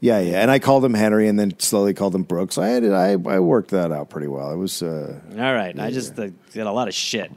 [0.00, 0.42] yeah, yeah.
[0.42, 2.58] And I called him Henry and then slowly called him Brooks.
[2.58, 4.52] I had I I worked that out pretty well.
[4.52, 7.30] It was uh, All right, I just uh, get a lot of shit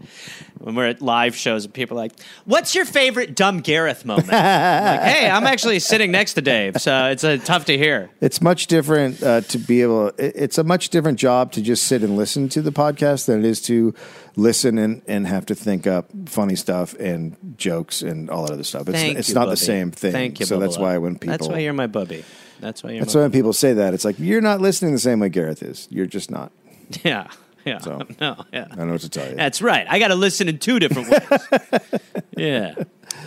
[0.60, 2.14] when we're at live shows and people are like,
[2.46, 6.80] "What's your favorite dumb Gareth moment?" I'm like, hey, I'm actually sitting next to Dave,
[6.80, 8.10] so it's uh, tough to hear.
[8.22, 10.10] it's much different uh, to be able.
[10.10, 13.40] It, it's a much different job to just sit and listen to the podcast than
[13.40, 13.94] it is to
[14.36, 18.64] listen and, and have to think up funny stuff and jokes and all that other
[18.64, 18.88] stuff.
[18.88, 20.12] It's Thank it's you, not the same thing.
[20.12, 20.46] Thank you.
[20.46, 20.82] So that's Bubba.
[20.82, 22.24] why when people that's why you're my bubby.
[22.60, 23.00] That's why you're.
[23.02, 25.30] that's my why when people say that it's like you're not listening the same way
[25.30, 25.88] Gareth is.
[25.90, 26.52] You're just not.
[27.06, 27.28] Yeah,
[27.64, 27.78] yeah.
[27.80, 28.68] So- no, yeah.
[28.70, 29.36] I don't know what to tell you.
[29.36, 29.88] That's right.
[29.90, 31.82] I got to listen in two different ways.
[32.38, 32.76] yeah.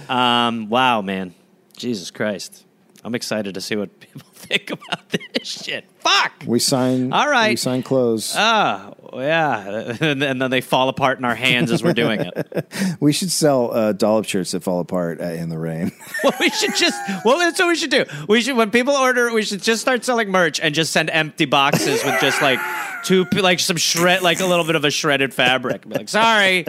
[0.08, 1.34] Um, wow, man.
[1.74, 2.66] Jesus Christ.
[3.02, 5.84] I'm excited to see what people think about this shit.
[5.98, 6.44] Fuck.
[6.46, 7.12] we sign.
[7.12, 7.50] All right.
[7.50, 8.34] We sign clothes.
[8.36, 9.96] Ah, yeah.
[10.00, 12.66] And then they fall apart in our hands as we're doing it.
[13.00, 15.92] we should sell uh, dollop shirts that fall apart uh, in the rain.
[16.22, 16.98] Well, we should just.
[17.24, 18.06] Well, that's what we should do.
[18.28, 21.44] We should when people order, we should just start selling merch and just send empty
[21.44, 22.58] boxes with just like
[23.04, 25.86] two, like some shred, like a little bit of a shredded fabric.
[25.86, 26.64] Be like, sorry,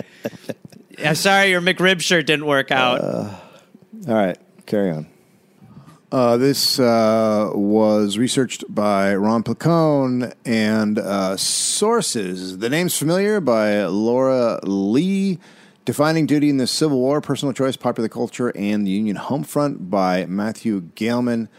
[1.02, 3.02] I'm sorry, your McRib shirt didn't work out.
[3.02, 5.08] All right, carry on.
[6.16, 12.60] Uh, this uh, was researched by Ron Placone and uh, sources.
[12.60, 15.40] The name's familiar by Laura Lee.
[15.84, 20.26] Defining Duty in the Civil War, Personal Choice, Popular Culture, and the Union Homefront by
[20.26, 21.50] Matthew Gallman.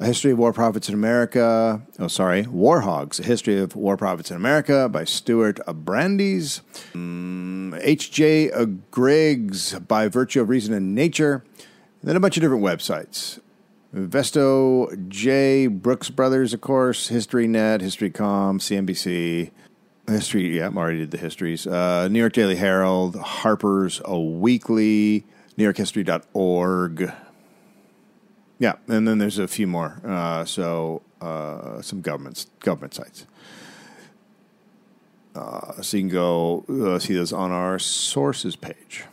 [0.00, 1.82] A History of War Profits in America.
[1.98, 2.46] Oh, sorry.
[2.46, 6.62] War Hogs, A History of War Profits in America by Stuart Brandes.
[6.94, 8.52] H.J.
[8.90, 11.44] Griggs by Virtue of Reason and Nature.
[12.02, 13.40] Then a bunch of different websites.
[13.94, 19.50] Vestoj Brooks Brothers, of course, HistoryNet, HistoryCom, CNBC,
[20.06, 20.56] History.
[20.56, 21.66] Yeah, I already did the histories.
[21.66, 25.24] Uh, New York Daily Herald, Harper's a Weekly,
[25.58, 27.12] NewYorkHistory.org.
[28.58, 30.00] Yeah, and then there's a few more.
[30.04, 33.26] Uh, so uh, some governments, government sites.
[35.34, 39.04] Uh, so you can go uh, see those on our sources page.